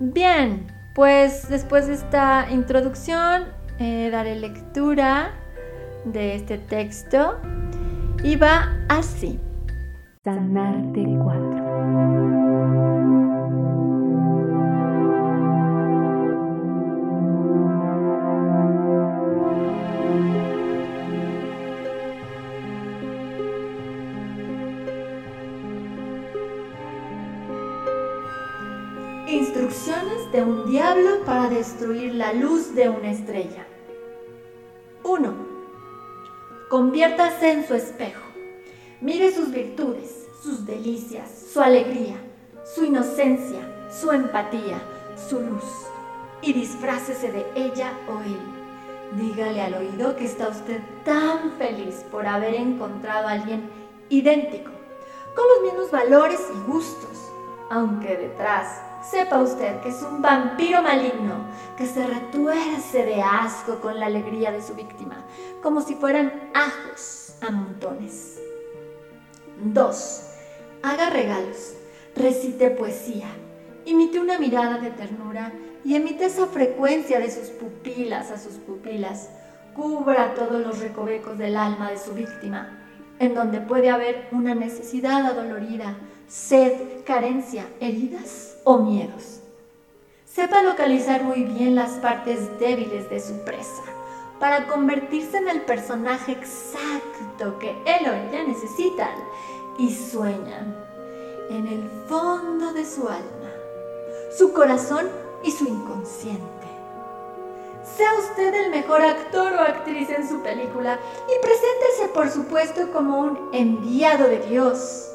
Bien, 0.00 0.66
pues 0.94 1.48
después 1.48 1.86
de 1.86 1.94
esta 1.94 2.46
introducción 2.50 3.44
eh, 3.78 4.10
daré 4.10 4.36
lectura 4.36 5.32
de 6.04 6.34
este 6.34 6.58
texto 6.58 7.38
y 8.22 8.36
va 8.36 8.76
así. 8.88 9.38
Sanarte 10.24 11.04
4. 11.22 11.43
De 30.34 30.42
un 30.42 30.68
diablo 30.68 31.24
para 31.24 31.48
destruir 31.48 32.12
la 32.16 32.32
luz 32.32 32.74
de 32.74 32.88
una 32.88 33.12
estrella. 33.12 33.64
1. 35.04 35.32
Conviértase 36.68 37.52
en 37.52 37.64
su 37.64 37.74
espejo. 37.74 38.20
Mire 39.00 39.32
sus 39.32 39.52
virtudes, 39.52 40.26
sus 40.42 40.66
delicias, 40.66 41.30
su 41.52 41.60
alegría, 41.60 42.16
su 42.64 42.84
inocencia, 42.84 43.60
su 43.88 44.10
empatía, 44.10 44.82
su 45.28 45.38
luz. 45.38 45.86
Y 46.42 46.52
disfrácese 46.52 47.30
de 47.30 47.46
ella 47.54 47.92
o 48.08 48.20
él. 48.20 48.40
Dígale 49.16 49.62
al 49.62 49.74
oído 49.74 50.16
que 50.16 50.24
está 50.24 50.48
usted 50.48 50.80
tan 51.04 51.52
feliz 51.58 52.04
por 52.10 52.26
haber 52.26 52.56
encontrado 52.56 53.28
a 53.28 53.32
alguien 53.32 53.70
idéntico, 54.08 54.72
con 55.36 55.44
los 55.46 55.72
mismos 55.72 55.92
valores 55.92 56.40
y 56.52 56.72
gustos, 56.72 57.30
aunque 57.70 58.16
detrás 58.16 58.80
sepa 59.10 59.38
usted 59.40 59.80
que 59.80 59.90
es 59.90 60.02
un 60.02 60.22
vampiro 60.22 60.82
maligno 60.82 61.46
que 61.76 61.86
se 61.86 62.06
retuerce 62.06 63.04
de 63.04 63.22
asco 63.22 63.80
con 63.80 63.98
la 64.00 64.06
alegría 64.06 64.50
de 64.50 64.62
su 64.62 64.74
víctima, 64.74 65.24
como 65.62 65.80
si 65.82 65.94
fueran 65.94 66.50
ajos 66.54 67.34
a 67.40 67.50
montones. 67.50 68.40
2. 69.62 70.30
Haga 70.82 71.10
regalos, 71.10 71.74
recite 72.16 72.70
poesía, 72.70 73.28
imite 73.84 74.20
una 74.20 74.38
mirada 74.38 74.78
de 74.78 74.90
ternura 74.90 75.52
y 75.84 75.94
emite 75.94 76.26
esa 76.26 76.46
frecuencia 76.46 77.18
de 77.18 77.30
sus 77.30 77.48
pupilas 77.48 78.30
a 78.30 78.38
sus 78.38 78.54
pupilas. 78.54 79.30
Cubra 79.74 80.34
todos 80.34 80.64
los 80.64 80.78
recovecos 80.78 81.36
del 81.36 81.56
alma 81.56 81.90
de 81.90 81.98
su 81.98 82.12
víctima, 82.12 82.78
en 83.18 83.34
donde 83.34 83.60
puede 83.60 83.90
haber 83.90 84.28
una 84.32 84.54
necesidad 84.54 85.26
adolorida, 85.26 85.96
sed, 86.28 87.02
carencia, 87.04 87.66
heridas 87.80 88.53
o 88.64 88.78
miedos. 88.78 89.40
Sepa 90.26 90.62
localizar 90.62 91.22
muy 91.22 91.44
bien 91.44 91.76
las 91.76 91.92
partes 91.92 92.58
débiles 92.58 93.08
de 93.08 93.20
su 93.20 93.44
presa 93.44 93.82
para 94.40 94.66
convertirse 94.66 95.36
en 95.36 95.48
el 95.48 95.62
personaje 95.62 96.32
exacto 96.32 97.58
que 97.60 97.70
él 97.70 98.06
o 98.08 98.12
ella 98.12 98.42
necesitan 98.44 99.14
y 99.78 99.94
sueñan 99.94 100.76
en 101.50 101.66
el 101.66 101.88
fondo 102.08 102.72
de 102.72 102.84
su 102.84 103.06
alma, 103.06 103.52
su 104.36 104.52
corazón 104.52 105.08
y 105.44 105.50
su 105.50 105.66
inconsciente. 105.66 106.42
Sea 107.96 108.14
usted 108.18 108.54
el 108.54 108.70
mejor 108.70 109.02
actor 109.02 109.52
o 109.52 109.60
actriz 109.60 110.08
en 110.10 110.28
su 110.28 110.40
película 110.40 110.98
y 111.28 111.46
preséntese 111.46 112.08
por 112.12 112.30
supuesto 112.30 112.90
como 112.92 113.20
un 113.20 113.50
enviado 113.52 114.26
de 114.26 114.38
Dios 114.38 115.13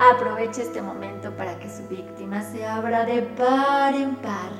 Aproveche 0.00 0.62
este 0.62 0.80
momento 0.80 1.30
para 1.36 1.58
que 1.58 1.68
su 1.68 1.86
víctima 1.86 2.40
se 2.40 2.64
abra 2.64 3.04
de 3.04 3.20
par 3.20 3.94
en 3.94 4.16
par 4.16 4.50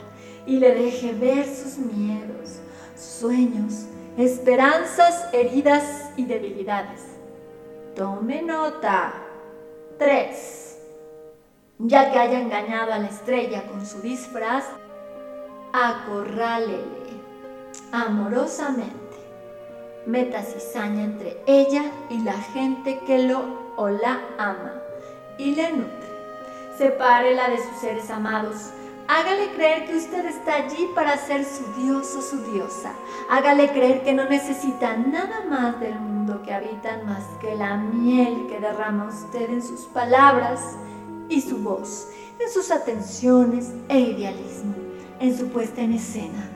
y 0.45 0.59
le 0.59 0.75
deje 0.75 1.15
ver 1.15 1.47
sus 1.47 1.79
miedos, 1.79 2.59
sueños, 2.95 3.87
esperanzas, 4.19 5.33
heridas 5.33 6.11
y 6.19 6.27
debilidades. 6.27 7.01
Tome 7.97 8.43
nota. 8.43 9.15
3. 9.99 10.79
Ya 11.79 12.13
que 12.13 12.19
haya 12.19 12.39
engañado 12.39 12.93
a 12.93 12.99
la 12.99 13.09
estrella 13.09 13.67
con 13.67 13.87
su 13.87 14.03
disfraz, 14.03 14.67
acorrálele 15.73 16.85
amorosamente. 17.93 18.95
Meta 20.05 20.43
cizaña 20.43 21.03
entre 21.03 21.43
ella 21.47 21.85
y 22.11 22.19
la 22.25 22.35
gente 22.35 23.01
que 23.07 23.23
lo 23.23 23.43
o 23.77 23.89
la 23.89 24.21
ama 24.37 24.80
y 25.41 25.55
le 25.55 25.73
nutre. 25.73 26.11
Sepárela 26.77 27.49
de 27.49 27.59
sus 27.59 27.77
seres 27.81 28.11
amados. 28.11 28.71
Hágale 29.09 29.51
creer 29.55 29.87
que 29.87 29.97
usted 29.97 30.25
está 30.27 30.55
allí 30.55 30.89
para 30.95 31.17
ser 31.17 31.45
su 31.45 31.65
dios 31.83 32.15
o 32.15 32.23
su 32.23 32.53
diosa. 32.53 32.93
Hágale 33.29 33.71
creer 33.71 34.05
que 34.05 34.13
no 34.13 34.27
necesita 34.27 34.97
nada 34.97 35.45
más 35.49 35.81
del 35.81 35.99
mundo 35.99 36.43
que 36.43 36.53
habitan 36.53 37.07
más 37.07 37.25
que 37.41 37.57
la 37.57 37.77
miel 37.77 38.47
que 38.49 38.61
derrama 38.61 39.09
usted 39.09 39.51
en 39.51 39.63
sus 39.63 39.81
palabras 39.87 40.61
y 41.29 41.41
su 41.41 41.59
voz, 41.59 42.09
en 42.39 42.51
sus 42.51 42.71
atenciones 42.71 43.73
e 43.89 43.99
idealismo, 43.99 44.75
en 45.19 45.37
su 45.37 45.49
puesta 45.49 45.81
en 45.81 45.95
escena. 45.95 46.49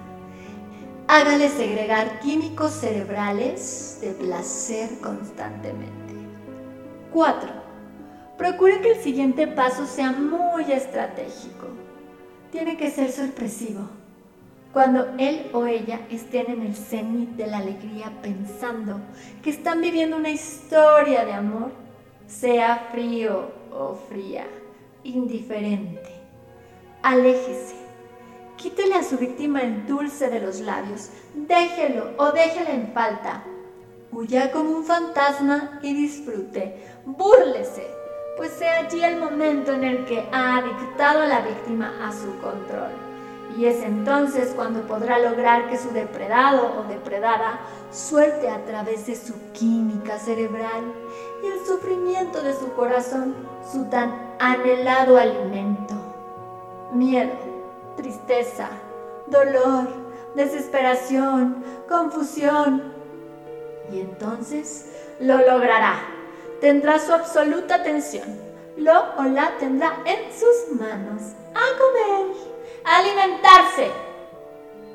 Hágale 1.08 1.48
segregar 1.48 2.20
químicos 2.20 2.72
cerebrales 2.72 3.98
de 4.00 4.12
placer 4.12 5.00
constantemente. 5.00 6.14
4. 7.12 7.63
Procure 8.38 8.80
que 8.80 8.92
el 8.92 9.00
siguiente 9.00 9.46
paso 9.46 9.86
sea 9.86 10.12
muy 10.12 10.70
estratégico. 10.72 11.68
Tiene 12.50 12.76
que 12.76 12.90
ser 12.90 13.10
sorpresivo. 13.10 13.82
Cuando 14.72 15.14
él 15.18 15.50
o 15.52 15.66
ella 15.66 16.00
estén 16.10 16.50
en 16.50 16.62
el 16.62 16.74
cenit 16.74 17.30
de 17.30 17.46
la 17.46 17.58
alegría 17.58 18.12
pensando 18.22 19.00
que 19.42 19.50
están 19.50 19.80
viviendo 19.80 20.16
una 20.16 20.30
historia 20.30 21.24
de 21.24 21.32
amor, 21.32 21.70
sea 22.26 22.88
frío 22.90 23.52
o 23.70 23.94
fría, 23.94 24.46
indiferente. 25.04 26.10
Aléjese 27.02 27.84
Quítele 28.56 28.94
a 28.94 29.02
su 29.02 29.18
víctima 29.18 29.60
el 29.60 29.86
dulce 29.86 30.30
de 30.30 30.40
los 30.40 30.60
labios, 30.60 31.10
déjelo 31.34 32.12
o 32.16 32.32
déjela 32.32 32.70
en 32.70 32.92
falta. 32.94 33.44
Huya 34.10 34.52
como 34.52 34.70
un 34.70 34.84
fantasma 34.84 35.80
y 35.82 35.92
disfrute, 35.92 36.76
búrlese, 37.04 37.86
pues 38.36 38.52
sea 38.52 38.80
allí 38.80 39.02
el 39.02 39.18
momento 39.18 39.72
en 39.72 39.84
el 39.84 40.04
que 40.04 40.28
ha 40.32 40.62
dictado 40.62 41.22
a 41.22 41.26
la 41.26 41.40
víctima 41.40 41.92
a 42.02 42.12
su 42.12 42.38
control. 42.40 42.92
Y 43.56 43.66
es 43.66 43.82
entonces 43.84 44.52
cuando 44.56 44.82
podrá 44.82 45.18
lograr 45.18 45.68
que 45.68 45.78
su 45.78 45.90
depredado 45.90 46.80
o 46.80 46.88
depredada 46.88 47.60
suelte 47.92 48.48
a 48.48 48.64
través 48.64 49.06
de 49.06 49.14
su 49.14 49.34
química 49.52 50.18
cerebral 50.18 50.92
y 51.42 51.46
el 51.46 51.64
sufrimiento 51.64 52.42
de 52.42 52.54
su 52.54 52.72
corazón 52.72 53.34
su 53.70 53.84
tan 53.84 54.34
anhelado 54.40 55.18
alimento. 55.18 55.94
Miedo 56.92 57.54
tristeza, 57.96 58.68
dolor, 59.26 59.88
desesperación, 60.34 61.64
confusión. 61.88 62.82
Y 63.92 64.00
entonces 64.00 64.90
lo 65.20 65.38
logrará. 65.38 66.13
Tendrá 66.64 66.98
su 66.98 67.12
absoluta 67.12 67.74
atención. 67.74 68.24
Lo 68.78 68.98
o 69.18 69.24
la 69.24 69.54
tendrá 69.58 69.98
en 70.06 70.32
sus 70.32 70.80
manos. 70.80 71.34
A 71.50 71.66
comer, 71.78 72.34
a 72.86 73.00
alimentarse. 73.00 73.90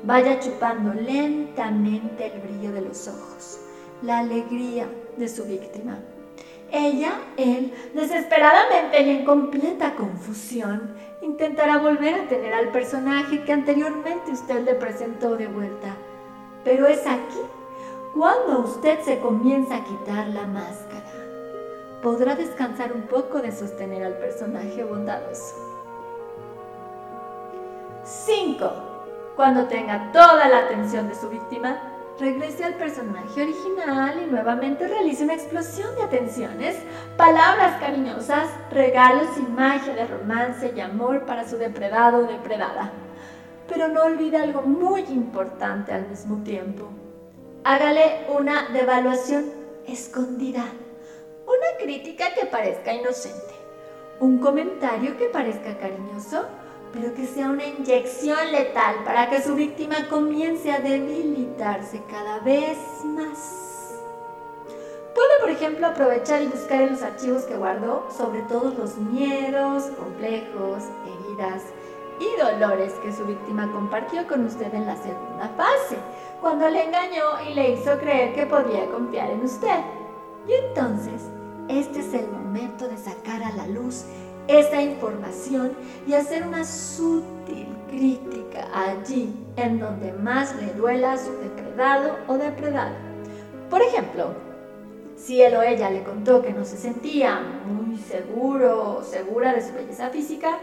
Vaya 0.02 0.40
chupando 0.40 0.92
lentamente 0.92 2.26
el 2.26 2.40
brillo 2.40 2.72
de 2.72 2.80
los 2.80 3.06
ojos, 3.06 3.60
la 4.02 4.18
alegría 4.18 4.88
de 5.16 5.28
su 5.28 5.44
víctima. 5.44 6.00
Ella, 6.72 7.12
él, 7.36 7.72
desesperadamente 7.94 9.02
y 9.02 9.10
en 9.10 9.24
completa 9.24 9.94
confusión, 9.94 10.96
intentará 11.22 11.78
volver 11.78 12.14
a 12.14 12.28
tener 12.28 12.52
al 12.52 12.72
personaje 12.72 13.44
que 13.44 13.52
anteriormente 13.52 14.32
usted 14.32 14.64
le 14.64 14.74
presentó 14.74 15.36
de 15.36 15.46
vuelta. 15.46 15.94
Pero 16.64 16.88
es 16.88 17.06
aquí 17.06 17.38
cuando 18.12 18.58
usted 18.58 18.98
se 19.02 19.20
comienza 19.20 19.76
a 19.76 19.84
quitar 19.84 20.26
la 20.30 20.48
máscara. 20.48 21.09
Podrá 22.02 22.34
descansar 22.34 22.92
un 22.92 23.02
poco 23.02 23.40
de 23.40 23.52
sostener 23.52 24.02
al 24.02 24.14
personaje 24.14 24.82
bondadoso. 24.84 25.54
5. 28.04 28.72
Cuando 29.36 29.66
tenga 29.66 30.10
toda 30.10 30.48
la 30.48 30.60
atención 30.60 31.08
de 31.08 31.14
su 31.14 31.28
víctima, 31.28 31.78
regrese 32.18 32.64
al 32.64 32.74
personaje 32.74 33.42
original 33.42 34.22
y 34.22 34.30
nuevamente 34.30 34.88
realice 34.88 35.24
una 35.24 35.34
explosión 35.34 35.94
de 35.96 36.02
atenciones, 36.02 36.78
palabras 37.18 37.78
cariñosas, 37.80 38.48
regalos 38.70 39.28
y 39.36 39.42
magia 39.42 39.94
de 39.94 40.06
romance 40.06 40.72
y 40.74 40.80
amor 40.80 41.26
para 41.26 41.46
su 41.46 41.58
depredado 41.58 42.24
o 42.24 42.26
depredada. 42.26 42.92
Pero 43.68 43.88
no 43.88 44.04
olvide 44.04 44.38
algo 44.38 44.62
muy 44.62 45.02
importante 45.02 45.92
al 45.92 46.08
mismo 46.08 46.42
tiempo. 46.44 46.88
Hágale 47.62 48.26
una 48.30 48.68
devaluación 48.70 49.44
escondida, 49.86 50.64
una 51.50 51.84
crítica 51.84 52.32
que 52.34 52.46
parezca 52.46 52.92
inocente, 52.92 53.54
un 54.20 54.38
comentario 54.38 55.16
que 55.16 55.26
parezca 55.26 55.76
cariñoso 55.78 56.46
pero 56.92 57.14
que 57.14 57.26
sea 57.26 57.50
una 57.50 57.64
inyección 57.66 58.50
letal 58.50 59.04
para 59.04 59.28
que 59.30 59.40
su 59.40 59.54
víctima 59.54 60.08
comience 60.08 60.70
a 60.70 60.80
debilitarse 60.80 62.02
cada 62.10 62.40
vez 62.40 62.78
más. 63.04 64.00
Puede, 65.14 65.40
por 65.40 65.50
ejemplo, 65.50 65.86
aprovechar 65.86 66.42
y 66.42 66.46
buscar 66.46 66.82
en 66.82 66.92
los 66.92 67.02
archivos 67.02 67.44
que 67.44 67.56
guardó 67.56 68.08
sobre 68.16 68.42
todos 68.42 68.76
los 68.76 68.96
miedos, 68.96 69.84
complejos, 69.98 70.84
heridas 71.06 71.62
y 72.20 72.40
dolores 72.40 72.92
que 73.02 73.12
su 73.12 73.24
víctima 73.24 73.70
compartió 73.72 74.26
con 74.26 74.44
usted 74.44 74.72
en 74.74 74.86
la 74.86 74.96
segunda 74.96 75.48
fase, 75.56 75.96
cuando 76.40 76.68
le 76.68 76.84
engañó 76.84 77.24
y 77.48 77.54
le 77.54 77.70
hizo 77.70 77.98
creer 77.98 78.34
que 78.34 78.46
podía 78.46 78.86
confiar 78.86 79.30
en 79.30 79.44
usted. 79.44 79.80
Y 80.46 80.52
entonces, 80.52 81.28
este 81.68 82.00
es 82.00 82.14
el 82.14 82.26
momento 82.28 82.88
de 82.88 82.96
sacar 82.96 83.42
a 83.42 83.52
la 83.56 83.66
luz 83.66 84.04
esa 84.48 84.82
información 84.82 85.72
y 86.06 86.14
hacer 86.14 86.46
una 86.46 86.64
sutil 86.64 87.68
crítica 87.88 88.68
allí 88.74 89.34
en 89.56 89.78
donde 89.78 90.12
más 90.12 90.54
le 90.56 90.72
duela 90.74 91.16
su 91.16 91.32
depredado 91.32 92.16
o 92.26 92.36
depredada. 92.36 92.96
Por 93.68 93.82
ejemplo, 93.82 94.34
si 95.16 95.42
él 95.42 95.54
o 95.54 95.62
ella 95.62 95.90
le 95.90 96.02
contó 96.02 96.42
que 96.42 96.52
no 96.52 96.64
se 96.64 96.76
sentía 96.76 97.40
muy 97.66 97.98
seguro 97.98 98.96
o 98.98 99.02
segura 99.02 99.52
de 99.52 99.62
su 99.62 99.72
belleza 99.74 100.08
física, 100.08 100.58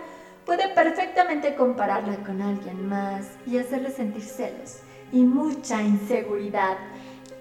puede 0.46 0.70
perfectamente 0.70 1.56
compararla 1.56 2.16
con 2.26 2.42
alguien 2.42 2.88
más 2.88 3.28
y 3.46 3.58
hacerle 3.58 3.92
sentir 3.92 4.24
celos 4.24 4.80
y 5.12 5.24
mucha 5.24 5.82
inseguridad. 5.82 6.78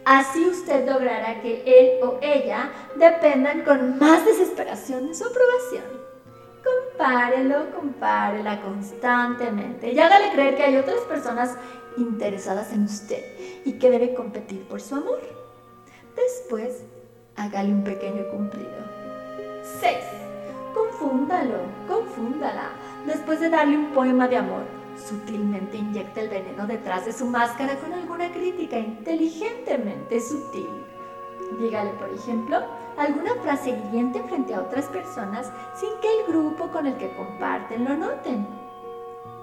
Así 0.07 0.47
usted 0.47 0.89
logrará 0.89 1.43
que 1.43 1.63
él 1.67 2.03
o 2.03 2.19
ella 2.23 2.71
dependan 2.97 3.63
con 3.63 3.99
más 3.99 4.25
desesperación 4.25 5.09
de 5.09 5.15
su 5.15 5.25
aprobación 5.25 6.07
compárelo, 6.97 7.71
compárela 7.75 8.61
constantemente 8.63 9.93
y 9.93 9.99
hágale 9.99 10.33
creer 10.33 10.57
que 10.57 10.63
hay 10.63 10.77
otras 10.77 11.01
personas 11.01 11.57
interesadas 11.97 12.73
en 12.73 12.85
usted 12.85 13.23
y 13.65 13.75
que 13.75 13.91
debe 13.91 14.15
competir 14.15 14.67
por 14.67 14.81
su 14.81 14.97
amor. 14.97 15.21
Después, 16.15 16.85
hágale 17.37 17.73
un 17.73 17.85
pequeño 17.85 18.29
cumplido. 18.31 18.71
6. 19.81 19.97
Confúndalo, 20.75 21.59
confúndala. 21.87 22.71
Después 23.07 23.41
de 23.41 23.51
darle 23.51 23.77
un 23.77 23.93
poema 23.93 24.29
de 24.29 24.37
amor, 24.37 24.63
sutilmente 24.99 25.77
inyecta 25.77 26.21
el 26.21 26.29
veneno 26.29 26.67
detrás 26.67 27.07
de 27.07 27.13
su 27.13 27.27
máscara 27.27 27.77
con 27.77 27.93
alguna 27.93 28.31
crítica 28.33 28.79
inteligentemente 28.79 30.21
sutil. 30.21 30.69
Dígale, 31.61 31.91
por 31.91 32.11
ejemplo, 32.11 32.59
alguna 32.97 33.35
frase 33.43 33.71
hiriente 33.71 34.23
frente 34.25 34.55
a 34.55 34.63
otras 34.63 34.87
personas 34.87 35.51
sin 35.75 35.91
que 36.01 36.09
el 36.19 36.27
grupo 36.27 36.69
con 36.69 36.87
el 36.87 36.97
que 36.97 37.15
comparten 37.15 37.85
lo 37.85 37.97
noten. 37.97 38.47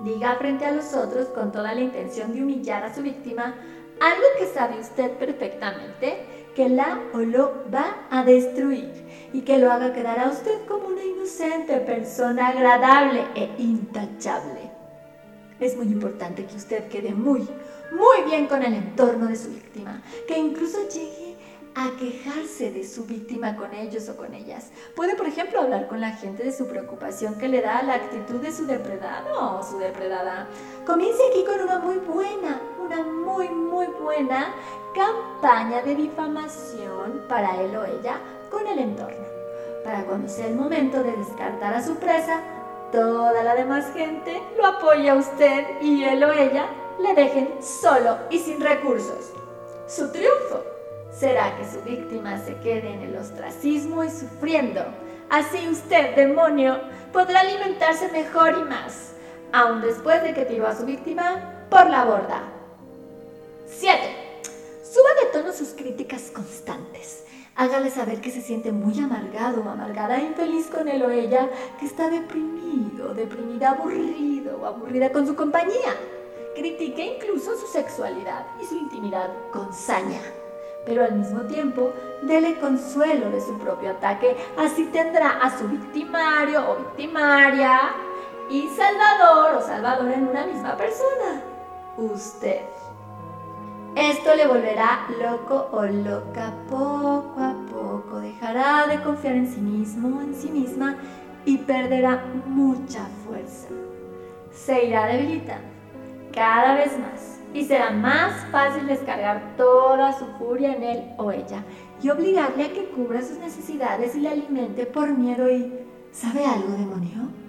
Diga 0.02 0.36
frente 0.36 0.66
a 0.66 0.72
los 0.72 0.94
otros 0.94 1.28
con 1.28 1.52
toda 1.52 1.74
la 1.74 1.82
intención 1.82 2.34
de 2.34 2.42
humillar 2.42 2.84
a 2.84 2.94
su 2.94 3.02
víctima 3.02 3.56
algo 4.02 4.26
que 4.38 4.48
sabe 4.48 4.80
usted 4.80 5.12
perfectamente 5.18 6.26
que 6.56 6.70
la 6.70 7.00
o 7.14 7.20
lo 7.20 7.64
va 7.74 8.08
a 8.12 8.24
destruir 8.24 8.92
y 9.32 9.42
que 9.42 9.58
lo 9.58 9.72
haga 9.72 9.94
quedar 9.94 10.20
a 10.20 10.30
usted 10.30 10.66
como 10.68 10.88
una 10.88 11.04
inocente 11.04 11.78
persona 11.78 12.50
agradable 12.50 13.24
e 13.36 13.50
intachable. 13.58 14.73
Es 15.64 15.78
muy 15.78 15.86
importante 15.86 16.46
que 16.46 16.58
usted 16.58 16.90
quede 16.90 17.14
muy, 17.14 17.40
muy 17.40 18.24
bien 18.26 18.48
con 18.48 18.64
el 18.64 18.74
entorno 18.74 19.28
de 19.28 19.38
su 19.38 19.50
víctima, 19.50 20.04
que 20.28 20.38
incluso 20.38 20.90
llegue 20.90 21.38
a 21.74 21.90
quejarse 21.98 22.70
de 22.70 22.86
su 22.86 23.06
víctima 23.06 23.56
con 23.56 23.74
ellos 23.74 24.10
o 24.10 24.18
con 24.18 24.34
ellas. 24.34 24.72
Puede, 24.94 25.16
por 25.16 25.26
ejemplo, 25.26 25.62
hablar 25.62 25.88
con 25.88 26.02
la 26.02 26.12
gente 26.18 26.44
de 26.44 26.52
su 26.52 26.68
preocupación 26.68 27.38
que 27.38 27.48
le 27.48 27.62
da 27.62 27.82
la 27.82 27.94
actitud 27.94 28.42
de 28.42 28.52
su 28.52 28.66
depredado 28.66 29.58
o 29.58 29.64
su 29.64 29.78
depredada. 29.78 30.50
Comience 30.86 31.24
aquí 31.32 31.46
con 31.46 31.62
una 31.62 31.80
muy 31.80 31.96
buena, 31.96 32.60
una 32.84 33.02
muy, 33.02 33.48
muy 33.48 33.88
buena 34.02 34.54
campaña 34.94 35.82
de 35.82 35.96
difamación 35.96 37.22
para 37.30 37.62
él 37.62 37.74
o 37.78 37.86
ella 37.86 38.20
con 38.52 38.68
el 38.68 38.80
entorno. 38.80 39.26
Para 39.86 40.04
cuando 40.04 40.28
sea 40.28 40.48
el 40.48 40.56
momento 40.56 41.02
de 41.04 41.16
descartar 41.16 41.74
a 41.74 41.82
su 41.82 41.96
presa, 41.96 42.42
toda 42.94 43.44
la 43.44 43.56
demás 43.56 43.92
gente 43.92 44.42
lo 44.56 44.68
apoya 44.68 45.14
a 45.14 45.16
usted 45.16 45.82
y 45.82 46.04
él 46.04 46.24
o 46.24 46.32
ella 46.32 46.68
le 47.02 47.14
dejen 47.16 47.50
solo 47.62 48.20
y 48.30 48.38
sin 48.38 48.62
recursos. 48.62 49.34
Su 49.88 50.12
triunfo 50.12 50.64
será 51.12 51.58
que 51.58 51.66
su 51.66 51.82
víctima 51.82 52.38
se 52.38 52.56
quede 52.58 52.94
en 52.94 53.02
el 53.02 53.18
ostracismo 53.18 54.04
y 54.04 54.10
sufriendo. 54.12 54.86
Así 55.30 55.68
usted, 55.68 56.16
demonio, 56.16 56.80
podrá 57.12 57.40
alimentarse 57.40 58.10
mejor 58.10 58.56
y 58.60 58.64
más, 58.70 59.14
aun 59.52 59.82
después 59.82 60.22
de 60.22 60.36
que 60.36 60.46
tiró 60.46 60.68
a 60.68 60.76
su 60.76 60.86
víctima 60.86 61.66
por 61.72 61.90
la 61.90 62.06
borda. 62.06 62.44
7. 63.66 64.00
Suba 64.84 65.10
de 65.20 65.40
tono 65.40 65.52
sus 65.52 65.70
críticas 65.70 66.30
constantes. 66.32 67.24
Hágale 67.56 67.90
saber 67.90 68.20
que 68.22 68.32
se 68.32 68.42
siente 68.42 68.72
muy 68.72 69.00
amargado 69.00 69.62
o 69.62 69.70
amargada 69.70 70.22
infeliz 70.22 70.68
con 70.68 70.88
él 70.88 71.04
o 71.04 71.12
ella, 71.12 71.50
que 71.80 71.86
está 71.86 72.10
deprimido, 72.10 73.14
deprimida, 73.14 73.72
aburrido 73.72 74.60
o 74.62 74.66
aburrida 74.66 75.12
con 75.12 75.28
su 75.28 75.36
compañía. 75.36 75.96
Critique 76.56 77.16
incluso 77.16 77.56
su 77.58 77.68
sexualidad 77.68 78.46
y 78.62 78.66
su 78.66 78.76
intimidad 78.76 79.30
con 79.52 79.74
saña 79.74 80.22
pero 80.86 81.04
al 81.04 81.16
mismo 81.16 81.42
tiempo 81.42 81.94
dele 82.24 82.60
consuelo 82.60 83.30
de 83.30 83.42
su 83.42 83.58
propio 83.58 83.92
ataque, 83.92 84.36
así 84.58 84.86
tendrá 84.88 85.40
a 85.42 85.58
su 85.58 85.68
victimario 85.68 86.72
o 86.72 86.76
victimaria 86.78 87.94
y 88.50 88.68
salvador 88.70 89.56
o 89.56 89.62
salvadora 89.62 90.14
en 90.14 90.28
una 90.28 90.46
misma 90.46 90.76
persona, 90.76 91.42
usted. 91.98 92.62
Esto 93.96 94.34
le 94.34 94.48
volverá 94.48 95.08
loco 95.22 95.70
o 95.72 95.86
loca 95.86 96.52
poco 96.68 97.36
a 97.40 97.56
poco, 97.72 98.20
dejará 98.20 98.88
de 98.88 99.00
confiar 99.04 99.36
en 99.36 99.48
sí 99.48 99.62
mismo, 99.62 100.20
en 100.20 100.34
sí 100.34 100.50
misma 100.50 100.98
y 101.46 101.60
perderá 101.60 102.24
mucha 102.48 103.06
fuerza. 103.24 103.68
Se 104.52 104.86
irá 104.86 105.06
debilitando 105.06 105.68
cada 106.34 106.74
vez 106.74 106.98
más 106.98 107.40
y 107.54 107.66
será 107.66 107.92
más 107.92 108.34
fácil 108.52 108.88
descargar 108.88 109.56
toda 109.58 110.12
su 110.14 110.26
furia 110.40 110.74
en 110.76 110.84
él 110.84 111.04
o 111.18 111.32
ella 111.32 111.64
y 112.02 112.10
obligarle 112.10 112.66
a 112.66 112.74
que 112.74 112.90
cubra 112.90 113.22
sus 113.22 113.38
necesidades 113.38 114.16
y 114.16 114.22
le 114.22 114.30
alimente 114.30 114.88
por 114.88 115.16
miedo 115.16 115.52
y 115.52 115.72
¿sabe 116.12 116.44
algo, 116.46 116.70
demonio? 116.70 117.43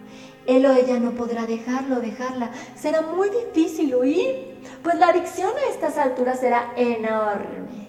Él 0.46 0.66
o 0.66 0.72
ella 0.72 0.98
no 0.98 1.12
podrá 1.12 1.46
dejarlo, 1.46 2.00
dejarla. 2.00 2.50
Será 2.76 3.02
muy 3.02 3.30
difícil 3.30 3.94
huir, 3.94 4.56
pues 4.82 4.98
la 4.98 5.08
adicción 5.08 5.50
a 5.56 5.70
estas 5.70 5.96
alturas 5.96 6.40
será 6.40 6.72
enorme. 6.76 7.88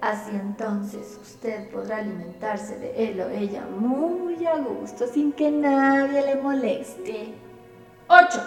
Así 0.00 0.32
entonces 0.32 1.18
usted 1.22 1.70
podrá 1.70 1.98
alimentarse 1.98 2.76
de 2.76 3.08
él 3.08 3.20
o 3.20 3.28
ella 3.28 3.64
muy 3.66 4.44
a 4.46 4.56
gusto 4.56 5.06
sin 5.06 5.32
que 5.32 5.50
nadie 5.50 6.22
le 6.22 6.36
moleste. 6.36 7.34
8. 8.08 8.40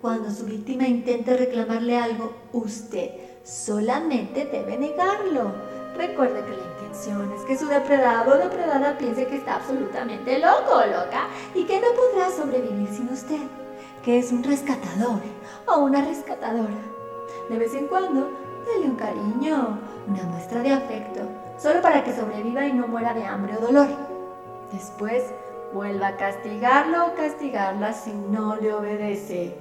Cuando 0.00 0.30
su 0.30 0.46
víctima 0.46 0.88
intente 0.88 1.36
reclamarle 1.36 1.98
algo, 1.98 2.32
usted 2.52 3.10
solamente 3.44 4.46
debe 4.46 4.78
negarlo. 4.78 5.52
Recuerde 5.96 6.44
que 6.44 6.56
la 6.56 6.64
intención 6.64 7.32
es 7.32 7.42
que 7.42 7.56
su 7.56 7.66
depredado 7.66 8.34
o 8.34 8.36
depredada 8.38 8.98
piense 8.98 9.26
que 9.26 9.36
está 9.36 9.56
absolutamente 9.56 10.38
loco 10.38 10.84
loca 10.86 11.28
y 11.54 11.64
que 11.64 11.80
no 11.80 11.86
podrá 11.94 12.30
sobrevivir 12.30 12.88
sin 12.88 13.08
usted, 13.08 13.40
que 14.04 14.18
es 14.18 14.30
un 14.30 14.44
rescatador 14.44 15.20
o 15.66 15.78
una 15.78 16.02
rescatadora. 16.02 16.76
De 17.48 17.58
vez 17.58 17.74
en 17.74 17.86
cuando, 17.86 18.30
dele 18.66 18.86
un 18.86 18.96
cariño, 18.96 19.78
una 20.06 20.22
muestra 20.24 20.60
de 20.60 20.72
afecto, 20.72 21.20
solo 21.58 21.80
para 21.80 22.04
que 22.04 22.14
sobreviva 22.14 22.66
y 22.66 22.72
no 22.72 22.86
muera 22.88 23.14
de 23.14 23.24
hambre 23.24 23.56
o 23.56 23.60
dolor. 23.60 23.88
Después, 24.72 25.24
vuelva 25.72 26.08
a 26.08 26.16
castigarlo 26.16 27.06
o 27.06 27.14
castigarla 27.14 27.92
si 27.92 28.12
no 28.12 28.56
le 28.56 28.74
obedece. 28.74 29.54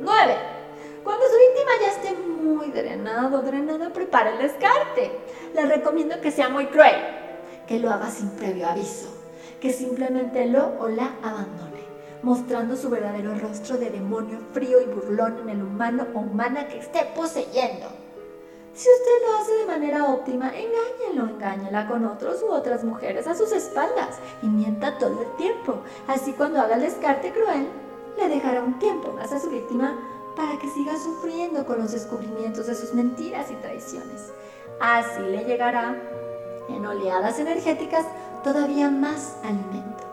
9. 0.00 0.59
Cuando 1.04 1.24
su 1.26 1.36
víctima 1.36 1.70
ya 1.80 1.92
esté 1.92 2.22
muy 2.22 2.70
drenado, 2.70 3.42
drenada, 3.42 3.92
prepare 3.92 4.32
el 4.32 4.38
descarte. 4.38 5.18
Le 5.54 5.66
recomiendo 5.66 6.20
que 6.20 6.30
sea 6.30 6.48
muy 6.48 6.66
cruel, 6.66 6.96
que 7.66 7.78
lo 7.78 7.90
haga 7.90 8.10
sin 8.10 8.30
previo 8.30 8.68
aviso, 8.68 9.08
que 9.60 9.72
simplemente 9.72 10.46
lo 10.46 10.78
o 10.78 10.88
la 10.88 11.14
abandone, 11.22 11.84
mostrando 12.22 12.76
su 12.76 12.90
verdadero 12.90 13.34
rostro 13.38 13.78
de 13.78 13.90
demonio 13.90 14.38
frío 14.52 14.80
y 14.80 14.86
burlón 14.86 15.38
en 15.38 15.48
el 15.48 15.62
humano 15.62 16.06
o 16.14 16.20
humana 16.20 16.68
que 16.68 16.78
esté 16.78 17.06
poseyendo. 17.16 17.86
Si 18.72 18.88
usted 18.88 19.26
lo 19.26 19.38
hace 19.38 19.52
de 19.54 19.66
manera 19.66 20.04
óptima, 20.04 20.52
engáñelo, 20.54 21.34
engáñela 21.34 21.88
con 21.88 22.04
otros 22.04 22.42
u 22.42 22.52
otras 22.52 22.84
mujeres 22.84 23.26
a 23.26 23.34
sus 23.34 23.52
espaldas 23.52 24.18
y 24.42 24.46
mienta 24.46 24.96
todo 24.98 25.22
el 25.22 25.36
tiempo. 25.36 25.80
Así 26.06 26.32
cuando 26.32 26.60
haga 26.60 26.76
el 26.76 26.82
descarte 26.82 27.32
cruel, 27.32 27.66
le 28.16 28.28
dejará 28.28 28.62
un 28.62 28.78
tiempo 28.78 29.12
más 29.12 29.32
a 29.32 29.40
su 29.40 29.50
víctima 29.50 29.98
para 30.36 30.58
que 30.58 30.68
siga 30.68 30.96
sufriendo 30.96 31.66
con 31.66 31.78
los 31.78 31.92
descubrimientos 31.92 32.66
de 32.66 32.74
sus 32.74 32.94
mentiras 32.94 33.50
y 33.50 33.54
traiciones. 33.56 34.32
Así 34.80 35.20
le 35.20 35.44
llegará 35.44 35.96
en 36.68 36.86
oleadas 36.86 37.38
energéticas 37.38 38.06
todavía 38.42 38.90
más 38.90 39.36
alimento, 39.42 40.04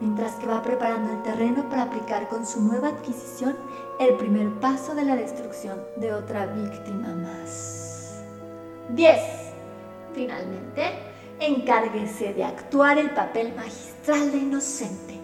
mientras 0.00 0.34
que 0.36 0.46
va 0.46 0.62
preparando 0.62 1.12
el 1.12 1.22
terreno 1.22 1.68
para 1.68 1.82
aplicar 1.82 2.28
con 2.28 2.46
su 2.46 2.60
nueva 2.60 2.88
adquisición 2.88 3.56
el 3.98 4.14
primer 4.16 4.50
paso 4.60 4.94
de 4.94 5.04
la 5.04 5.16
destrucción 5.16 5.80
de 5.96 6.12
otra 6.12 6.46
víctima 6.46 7.08
más. 7.14 8.22
10. 8.90 9.18
Finalmente, 10.12 10.82
encárguese 11.40 12.34
de 12.34 12.44
actuar 12.44 12.98
el 12.98 13.10
papel 13.10 13.54
magistral 13.54 14.32
de 14.32 14.38
inocente 14.38 15.22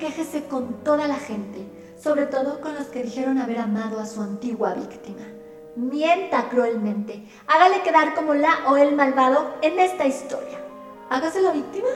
Quéjese 0.00 0.44
con 0.44 0.82
toda 0.82 1.06
la 1.06 1.16
gente, 1.16 1.60
sobre 2.02 2.26
todo 2.26 2.60
con 2.60 2.74
los 2.74 2.86
que 2.86 3.02
dijeron 3.02 3.38
haber 3.38 3.58
amado 3.58 4.00
a 4.00 4.06
su 4.06 4.22
antigua 4.22 4.74
víctima. 4.74 5.26
Mienta 5.76 6.48
cruelmente, 6.48 7.24
hágale 7.46 7.82
quedar 7.82 8.14
como 8.14 8.34
la 8.34 8.70
o 8.70 8.76
el 8.76 8.96
malvado 8.96 9.54
en 9.62 9.78
esta 9.78 10.06
historia. 10.06 10.58
Hágase 11.10 11.42
la 11.42 11.52
víctima, 11.52 11.88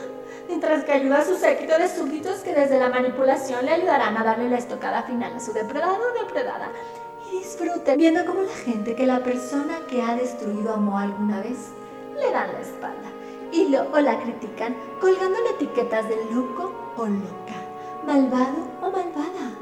mientras 0.47 0.83
que 0.83 0.91
ayuda 0.91 1.19
a 1.19 1.25
su 1.25 1.35
séquito 1.35 1.77
de 1.77 1.87
súbditos 1.87 2.39
que 2.39 2.53
desde 2.53 2.79
la 2.79 2.89
manipulación 2.89 3.65
le 3.65 3.71
ayudarán 3.71 4.15
a 4.17 4.23
darle 4.23 4.49
la 4.49 4.57
estocada 4.57 5.03
final 5.03 5.33
a 5.33 5.39
su 5.39 5.53
depredado 5.53 5.97
o 5.97 6.23
depredada. 6.23 6.69
Y 7.31 7.39
disfrute 7.39 7.97
viendo 7.97 8.25
cómo 8.25 8.41
la 8.41 8.55
gente 8.63 8.95
que 8.95 9.07
la 9.07 9.23
persona 9.23 9.79
que 9.89 10.01
ha 10.01 10.15
destruido 10.15 10.73
amó 10.73 10.99
alguna 10.99 11.41
vez 11.41 11.57
le 12.15 12.31
dan 12.31 12.53
la 12.53 12.61
espalda 12.61 13.09
y 13.51 13.69
lo 13.69 13.89
o 13.91 13.99
la 13.99 14.19
critican 14.21 14.75
colgándole 15.01 15.49
etiquetas 15.51 16.07
de 16.07 16.17
loco 16.31 16.93
o 16.97 17.05
loca 17.05 17.65
malvado 18.05 18.67
o 18.81 18.91
malvada, 18.91 19.54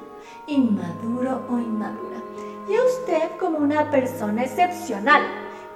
inmaduro 0.54 1.42
o 1.50 1.58
inmadura, 1.58 2.22
y 2.70 2.76
a 2.76 2.84
usted 2.84 3.38
como 3.40 3.58
una 3.58 3.90
persona 3.90 4.44
excepcional 4.44 5.24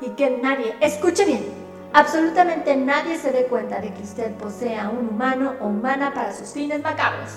y 0.01 0.09
que 0.11 0.39
nadie, 0.41 0.75
escuche 0.79 1.25
bien, 1.25 1.45
absolutamente 1.93 2.75
nadie 2.75 3.17
se 3.17 3.31
dé 3.31 3.45
cuenta 3.45 3.79
de 3.79 3.93
que 3.93 4.03
usted 4.03 4.33
posea 4.35 4.89
un 4.89 5.09
humano 5.09 5.53
o 5.59 5.67
humana 5.67 6.13
para 6.13 6.33
sus 6.33 6.49
fines 6.49 6.81
macabros. 6.81 7.31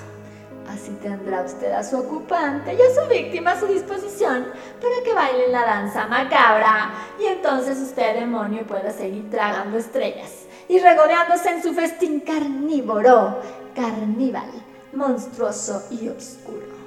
Así 0.68 0.92
tendrá 1.02 1.42
usted 1.42 1.72
a 1.72 1.82
su 1.82 1.98
ocupante 1.98 2.74
y 2.74 2.76
a 2.76 2.94
su 2.94 3.08
víctima 3.08 3.52
a 3.52 3.60
su 3.60 3.66
disposición 3.66 4.46
para 4.80 5.02
que 5.04 5.12
bailen 5.12 5.50
la 5.50 5.64
danza 5.64 6.06
macabra 6.06 6.92
y 7.18 7.26
entonces 7.26 7.78
usted, 7.78 8.20
demonio, 8.20 8.64
pueda 8.64 8.92
seguir 8.92 9.28
tragando 9.30 9.78
estrellas 9.78 10.46
y 10.68 10.78
regodeándose 10.78 11.50
en 11.50 11.62
su 11.62 11.72
festín 11.72 12.20
carnívoro, 12.20 13.38
carníval, 13.74 14.50
monstruoso 14.92 15.82
y 15.90 16.08
oscuro. 16.08 16.79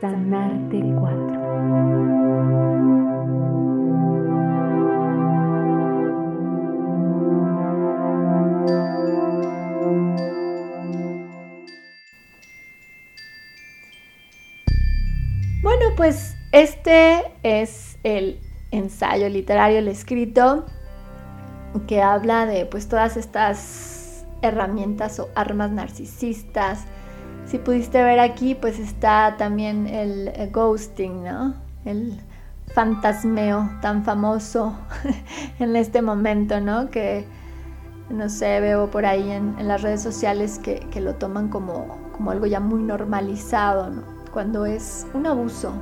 Sanarte 0.00 0.80
4. 0.98 1.40
Bueno, 15.62 15.84
pues 15.96 16.34
este 16.52 17.22
es 17.42 17.98
el 18.02 18.40
ensayo 18.70 19.28
literario, 19.28 19.80
el 19.80 19.88
escrito, 19.88 20.64
que 21.86 22.00
habla 22.00 22.46
de 22.46 22.64
pues 22.64 22.88
todas 22.88 23.18
estas 23.18 24.24
herramientas 24.40 25.20
o 25.20 25.28
armas 25.34 25.70
narcisistas, 25.70 26.86
Si 27.50 27.58
pudiste 27.58 28.00
ver 28.04 28.20
aquí, 28.20 28.54
pues 28.54 28.78
está 28.78 29.34
también 29.36 29.88
el, 29.88 30.30
ghosting, 30.52 31.24
¿no? 31.24 31.54
El 31.84 32.20
fantasmeo 32.76 33.68
tan 33.82 34.04
famoso 34.04 34.78
en 35.58 35.74
este 35.74 36.00
momento, 36.00 36.60
¿no? 36.60 36.90
Que, 36.90 37.24
no 38.08 38.28
sé, 38.28 38.60
veo 38.60 38.88
por 38.88 39.04
ahí 39.04 39.32
en, 39.32 39.66
las 39.66 39.82
redes 39.82 40.00
sociales 40.00 40.60
que, 40.60 41.00
lo 41.00 41.16
toman 41.16 41.48
como, 41.48 41.98
como 42.12 42.30
algo 42.30 42.46
ya 42.46 42.60
muy 42.60 42.84
normalizado, 42.84 43.90
¿no? 43.90 44.04
Cuando 44.32 44.64
es 44.64 45.08
un 45.12 45.26
abuso, 45.26 45.72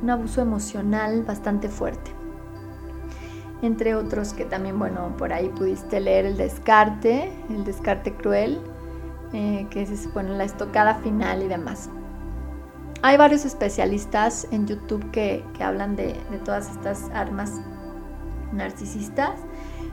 un 0.00 0.08
abuso 0.08 0.40
emocional 0.40 1.22
bastante 1.22 1.68
fuerte. 1.68 2.12
Entre 3.60 3.94
otros 3.94 4.32
que 4.32 4.46
también, 4.46 4.78
bueno, 4.78 5.14
por 5.18 5.34
ahí 5.34 5.50
pudiste 5.50 6.00
leer 6.00 6.24
el 6.24 6.38
descarte, 6.38 7.30
el 7.50 7.64
descarte 7.64 8.14
cruel, 8.14 8.58
eh, 9.32 9.66
que 9.70 9.82
es 9.82 10.12
bueno, 10.14 10.34
la 10.34 10.44
estocada 10.44 10.96
final 10.96 11.42
y 11.42 11.48
demás. 11.48 11.90
Hay 13.02 13.16
varios 13.16 13.44
especialistas 13.44 14.48
en 14.50 14.66
YouTube 14.66 15.10
que, 15.12 15.44
hablan 15.60 15.94
de, 15.94 16.14
todas 16.44 16.70
estas 16.70 17.08
armas 17.14 17.60
narcisistas. 18.52 19.38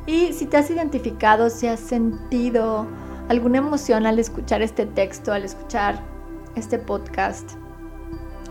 Y 0.07 0.33
si 0.33 0.45
te 0.45 0.57
has 0.57 0.69
identificado, 0.71 1.49
si 1.49 1.67
has 1.67 1.79
sentido 1.79 2.87
alguna 3.29 3.59
emoción 3.59 4.05
al 4.05 4.17
escuchar 4.17 4.61
este 4.61 4.85
texto, 4.85 5.33
al 5.33 5.43
escuchar 5.43 6.01
este 6.55 6.79
podcast, 6.79 7.51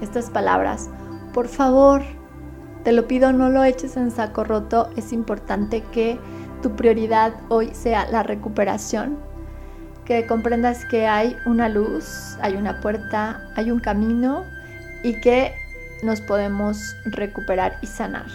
estas 0.01 0.31
palabras, 0.31 0.89
por 1.33 1.49
favor, 1.49 2.03
te 2.85 2.93
lo 2.93 3.09
pido, 3.09 3.33
no 3.33 3.49
lo 3.49 3.65
eches 3.65 3.97
en 3.97 4.11
saco 4.11 4.45
roto. 4.45 4.91
Es 4.95 5.13
importante 5.13 5.83
que 5.91 6.19
tu 6.63 6.77
prioridad 6.77 7.35
hoy 7.49 7.75
sea 7.75 8.09
la 8.09 8.23
recuperación, 8.23 9.19
que 10.05 10.27
comprendas 10.27 10.85
que 10.85 11.07
hay 11.07 11.37
una 11.47 11.69
luz, 11.69 12.37
hay 12.41 12.57
una 12.57 12.81
puerta, 12.81 13.41
hay 13.57 13.71
un 13.71 13.81
camino 13.81 14.45
y 15.03 15.21
que 15.21 15.55
nos 16.03 16.21
podemos 16.21 16.97
recuperar 17.05 17.79
y 17.81 17.87
sanar. 17.87 18.27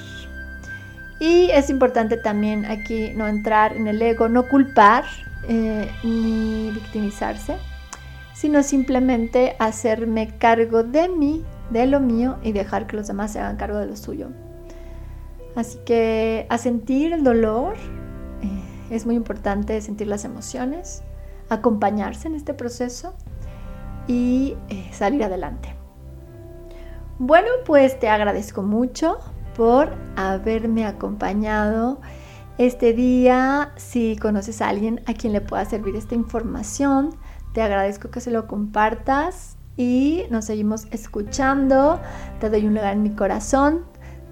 Y 1.19 1.49
es 1.51 1.69
importante 1.69 2.17
también 2.17 2.65
aquí 2.65 3.11
no 3.13 3.27
entrar 3.27 3.75
en 3.75 3.87
el 3.87 4.01
ego, 4.01 4.29
no 4.29 4.47
culpar 4.47 5.03
eh, 5.47 5.91
ni 6.03 6.71
victimizarse, 6.71 7.57
sino 8.33 8.63
simplemente 8.63 9.55
hacerme 9.59 10.37
cargo 10.37 10.83
de 10.83 11.09
mí, 11.09 11.43
de 11.71 11.87
lo 11.87 11.99
mío 11.99 12.37
y 12.41 12.53
dejar 12.53 12.87
que 12.87 12.95
los 12.95 13.07
demás 13.07 13.33
se 13.33 13.39
hagan 13.39 13.57
cargo 13.57 13.77
de 13.77 13.87
lo 13.87 13.97
suyo. 13.97 14.29
Así 15.55 15.77
que 15.85 16.45
a 16.49 16.57
sentir 16.57 17.11
el 17.11 17.23
dolor 17.23 17.75
eh, 18.41 18.95
es 18.95 19.05
muy 19.05 19.15
importante 19.15 19.81
sentir 19.81 20.07
las 20.07 20.23
emociones, 20.23 21.03
acompañarse 21.49 22.27
en 22.27 22.35
este 22.35 22.53
proceso 22.53 23.13
y 24.07 24.57
eh, 24.69 24.89
salir 24.91 25.23
adelante. 25.23 25.75
Bueno, 27.17 27.47
pues 27.65 27.99
te 27.99 28.07
agradezco 28.09 28.63
mucho 28.63 29.19
por 29.55 29.93
haberme 30.15 30.85
acompañado 30.85 31.99
este 32.57 32.93
día. 32.93 33.73
Si 33.75 34.15
conoces 34.15 34.61
a 34.61 34.69
alguien 34.69 35.01
a 35.05 35.13
quien 35.13 35.33
le 35.33 35.41
pueda 35.41 35.65
servir 35.65 35.95
esta 35.95 36.15
información, 36.15 37.15
te 37.53 37.61
agradezco 37.61 38.09
que 38.09 38.21
se 38.21 38.31
lo 38.31 38.47
compartas 38.47 39.57
y 39.75 40.23
nos 40.29 40.45
seguimos 40.45 40.87
escuchando. 40.91 41.99
Te 42.39 42.49
doy 42.49 42.65
un 42.65 42.75
lugar 42.75 42.93
en 42.93 43.03
mi 43.03 43.11
corazón. 43.11 43.85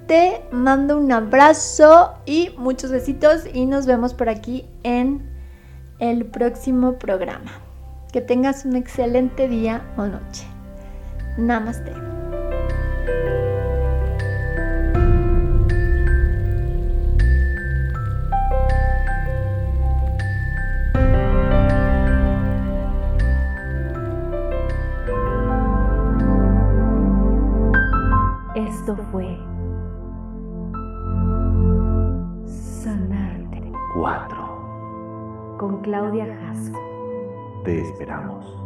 Te 0.07 0.45
mando 0.51 0.97
un 0.97 1.11
abrazo 1.11 2.13
y 2.25 2.55
muchos 2.57 2.91
besitos 2.91 3.43
y 3.53 3.65
nos 3.65 3.85
vemos 3.85 4.13
por 4.13 4.29
aquí 4.29 4.65
en 4.83 5.36
el 5.99 6.25
próximo 6.25 6.99
programa. 6.99 7.51
Que 8.11 8.21
tengas 8.21 8.65
un 8.65 8.75
excelente 8.75 9.47
día 9.47 9.81
o 9.97 10.05
noche. 10.05 10.45
Namaste. 11.37 11.91
Claudia 35.87 36.25
Jasso. 36.25 36.73
Te 37.63 37.79
esperamos. 37.79 38.56